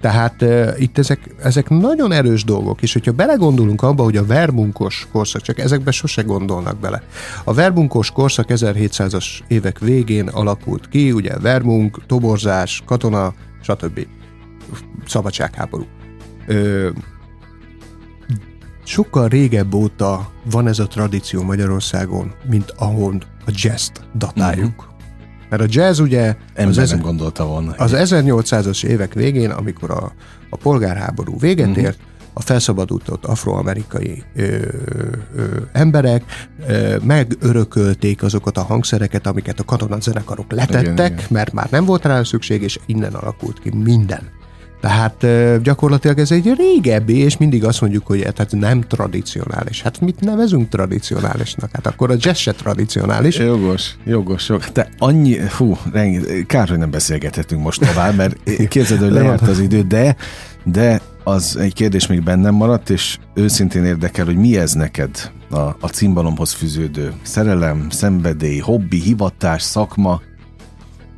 Tehát 0.00 0.42
uh, 0.42 0.74
itt 0.76 0.98
ezek, 0.98 1.34
ezek 1.42 1.68
nagyon 1.68 2.12
erős 2.12 2.44
dolgok, 2.44 2.82
és 2.82 2.92
hogyha 2.92 3.12
belegondolunk 3.12 3.82
abba, 3.82 4.02
hogy 4.02 4.16
a 4.16 4.26
verbunkos 4.26 5.08
korszak, 5.12 5.42
csak 5.42 5.58
ezekbe 5.58 5.90
sose 5.90 6.22
gondolnak 6.22 6.76
bele. 6.80 7.02
A 7.44 7.54
verbunkos 7.54 8.10
korszak 8.10 8.46
1700-as 8.48 9.26
évek 9.48 9.78
végén 9.78 10.28
alakult 10.28 10.88
ki, 10.88 11.12
ugye 11.12 11.38
verbunk, 11.38 12.06
toborzás, 12.06 12.82
katona, 12.86 13.34
stb. 13.62 14.06
Szabadságháború. 15.06 15.86
Ö, 16.46 16.88
sokkal 18.84 19.28
régebb 19.28 19.74
óta 19.74 20.30
van 20.50 20.68
ez 20.68 20.78
a 20.78 20.86
tradíció 20.86 21.42
Magyarországon, 21.42 22.34
mint 22.50 22.74
ahol 22.76 23.18
a 23.46 23.50
jazz-t 23.54 24.00
datáljuk. 24.14 24.80
Uh-huh. 24.80 24.92
Mert 25.48 25.62
a 25.62 25.66
jazz 25.68 25.98
ugye 25.98 26.36
az, 26.56 26.78
ezer, 26.78 27.00
gondolta 27.00 27.46
volna. 27.46 27.74
az 27.76 27.92
1800-as 27.94 28.84
évek 28.84 29.12
végén, 29.12 29.50
amikor 29.50 29.90
a, 29.90 30.12
a 30.50 30.56
polgárháború 30.56 31.38
véget 31.38 31.68
uh-huh. 31.68 31.84
ért, 31.84 31.98
a 32.32 32.40
felszabadultott 32.40 33.24
afroamerikai 33.24 34.22
ö, 34.34 34.42
ö, 35.36 35.44
emberek 35.72 36.24
ö, 36.66 36.96
megörökölték 37.02 38.22
azokat 38.22 38.56
a 38.56 38.62
hangszereket, 38.62 39.26
amiket 39.26 39.60
a 39.60 39.64
katonazenekarok 39.64 40.52
letettek, 40.52 40.82
igen, 40.82 41.12
igen. 41.12 41.26
mert 41.30 41.52
már 41.52 41.70
nem 41.70 41.84
volt 41.84 42.04
rá 42.04 42.22
szükség, 42.22 42.62
és 42.62 42.78
innen 42.86 43.14
alakult 43.14 43.60
ki 43.60 43.70
minden. 43.70 44.30
Tehát 44.84 45.26
gyakorlatilag 45.62 46.18
ez 46.18 46.30
egy 46.30 46.52
régebbi, 46.56 47.18
és 47.18 47.36
mindig 47.36 47.64
azt 47.64 47.80
mondjuk, 47.80 48.06
hogy 48.06 48.18
tehát 48.18 48.52
nem 48.52 48.80
tradicionális. 48.80 49.82
Hát 49.82 50.00
mit 50.00 50.20
nevezünk 50.20 50.68
tradicionálisnak? 50.68 51.70
Hát 51.72 51.86
akkor 51.86 52.10
a 52.10 52.14
jazz 52.18 52.36
se 52.38 52.52
tradicionális. 52.52 53.38
Jogos, 53.38 53.96
jogos, 54.04 54.48
jogos. 54.48 54.72
De 54.72 54.88
annyi, 54.98 55.34
fú, 55.38 55.76
rengi, 55.92 56.46
kár, 56.46 56.68
hogy 56.68 56.78
nem 56.78 56.90
beszélgethetünk 56.90 57.62
most 57.62 57.80
tovább, 57.80 58.16
mert 58.16 58.36
képzeld, 58.68 59.00
hogy 59.00 59.10
lejárt 59.10 59.48
az 59.48 59.58
idő, 59.58 59.82
de, 59.82 60.16
de 60.64 61.00
az 61.22 61.56
egy 61.56 61.74
kérdés 61.74 62.06
még 62.06 62.22
bennem 62.22 62.54
maradt, 62.54 62.90
és 62.90 63.18
őszintén 63.34 63.84
érdekel, 63.84 64.24
hogy 64.24 64.36
mi 64.36 64.56
ez 64.56 64.72
neked 64.72 65.30
a, 65.50 65.58
a 65.58 65.88
cimbalomhoz 65.92 66.52
fűződő 66.52 67.12
szerelem, 67.22 67.86
szenvedély, 67.90 68.58
hobbi, 68.58 69.00
hivatás, 69.00 69.62
szakma? 69.62 70.20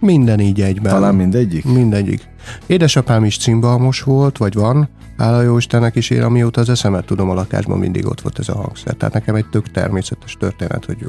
Minden 0.01 0.41
így 0.41 0.61
egyben. 0.61 0.93
Talán 0.93 1.15
mindegyik? 1.15 1.65
Mindegyik. 1.65 2.35
Édesapám 2.67 3.25
is 3.25 3.39
cimbalmos 3.39 4.03
volt, 4.03 4.39
vagy 4.39 4.55
van, 4.55 4.89
Hála 5.17 5.43
jó 5.43 5.57
Istennek 5.57 5.95
is 5.97 6.11
én, 6.11 6.23
amióta 6.23 6.61
az 6.61 6.69
eszemet 6.69 7.05
tudom 7.05 7.31
a 7.31 7.35
lakásban 7.35 7.79
mindig 7.79 8.07
ott 8.07 8.21
volt 8.21 8.39
ez 8.39 8.49
a 8.49 8.55
hangszer. 8.55 8.95
Tehát 8.95 9.15
nekem 9.15 9.35
egy 9.35 9.47
tök 9.47 9.71
természetes 9.71 10.37
történet, 10.39 10.85
hogy 10.85 11.07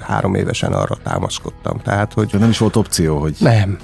három 0.00 0.34
évesen 0.34 0.72
arra 0.72 0.96
támaszkodtam. 1.02 1.80
Tehát, 1.82 2.12
hogy... 2.12 2.26
De 2.26 2.38
nem 2.38 2.50
is 2.50 2.58
volt 2.58 2.76
opció, 2.76 3.18
hogy... 3.18 3.36
Nem. 3.38 3.78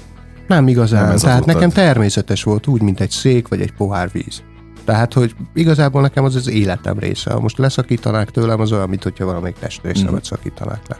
Nem 0.47 0.67
igazán. 0.67 1.07
Nem 1.07 1.17
Tehát 1.17 1.45
nekem 1.45 1.69
természetes 1.69 2.43
volt 2.43 2.67
úgy, 2.67 2.81
mint 2.81 2.99
egy 2.99 3.09
szék 3.09 3.47
vagy 3.47 3.61
egy 3.61 3.73
pohár 3.73 4.09
víz. 4.11 4.43
Tehát, 4.85 5.13
hogy 5.13 5.35
igazából 5.53 6.01
nekem 6.01 6.23
az 6.23 6.35
az 6.35 6.47
életem 6.47 6.99
része. 6.99 7.31
Ha 7.31 7.39
most 7.39 7.57
leszakítanák 7.57 8.29
tőlem, 8.29 8.59
az 8.59 8.71
olyan, 8.71 8.89
mint 8.89 9.03
hogyha 9.03 9.25
valamelyik 9.25 9.57
testrészemet 9.59 10.13
mm. 10.13 10.21
szakítanák 10.21 10.81
le. 10.87 10.97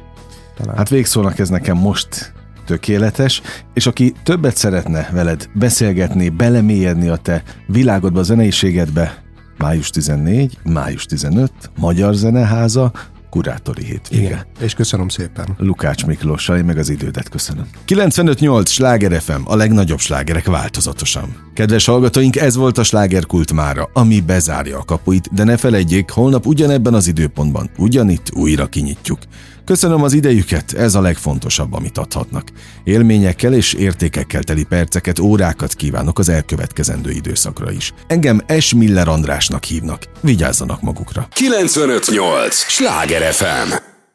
Talán. 0.57 0.77
Hát 0.77 0.89
végszónak 0.89 1.39
ez 1.39 1.49
nekem 1.49 1.77
most 1.77 2.33
tökéletes, 2.71 3.41
és 3.73 3.85
aki 3.85 4.13
többet 4.23 4.57
szeretne 4.57 5.09
veled 5.11 5.49
beszélgetni, 5.53 6.29
belemélyedni 6.29 7.07
a 7.07 7.15
te 7.15 7.43
világodba, 7.67 8.19
a 8.19 8.23
zeneiségedbe, 8.23 9.23
május 9.57 9.89
14, 9.89 10.57
május 10.63 11.05
15, 11.05 11.51
Magyar 11.77 12.13
Zeneháza, 12.13 12.91
kurátori 13.29 13.83
hétvége. 13.83 14.23
Igen, 14.23 14.45
és 14.59 14.73
köszönöm 14.73 15.09
szépen. 15.09 15.45
Lukács 15.57 16.05
Miklóssal, 16.05 16.57
én 16.57 16.65
meg 16.65 16.77
az 16.77 16.89
idődet 16.89 17.29
köszönöm. 17.29 17.67
95.8 17.87 18.67
Sláger 18.67 19.21
FM, 19.21 19.41
a 19.43 19.55
legnagyobb 19.55 19.99
slágerek 19.99 20.45
változatosan. 20.45 21.35
Kedves 21.53 21.85
hallgatóink, 21.85 22.35
ez 22.35 22.55
volt 22.55 22.77
a 22.77 22.83
slágerkult 22.83 23.53
mára, 23.53 23.89
ami 23.93 24.21
bezárja 24.21 24.77
a 24.77 24.83
kapuit, 24.83 25.33
de 25.33 25.43
ne 25.43 25.57
felejtjék, 25.57 26.09
holnap 26.09 26.45
ugyanebben 26.45 26.93
az 26.93 27.07
időpontban, 27.07 27.69
ugyanitt 27.77 28.31
újra 28.33 28.65
kinyitjuk. 28.65 29.19
Köszönöm 29.65 30.03
az 30.03 30.13
idejüket, 30.13 30.73
ez 30.73 30.95
a 30.95 31.01
legfontosabb, 31.01 31.73
amit 31.73 31.97
adhatnak. 31.97 32.47
Élményekkel 32.83 33.53
és 33.53 33.73
értékekkel 33.73 34.43
teli 34.43 34.63
perceket, 34.63 35.19
órákat 35.19 35.73
kívánok 35.73 36.19
az 36.19 36.29
elkövetkezendő 36.29 37.11
időszakra 37.11 37.71
is. 37.71 37.93
Engem 38.07 38.41
S. 38.59 38.73
Miller 38.73 39.07
Andrásnak 39.07 39.63
hívnak. 39.63 40.03
Vigyázzanak 40.19 40.81
magukra. 40.81 41.27
958! 41.33 42.55
Sláger 42.55 43.33
FM! 43.33 43.90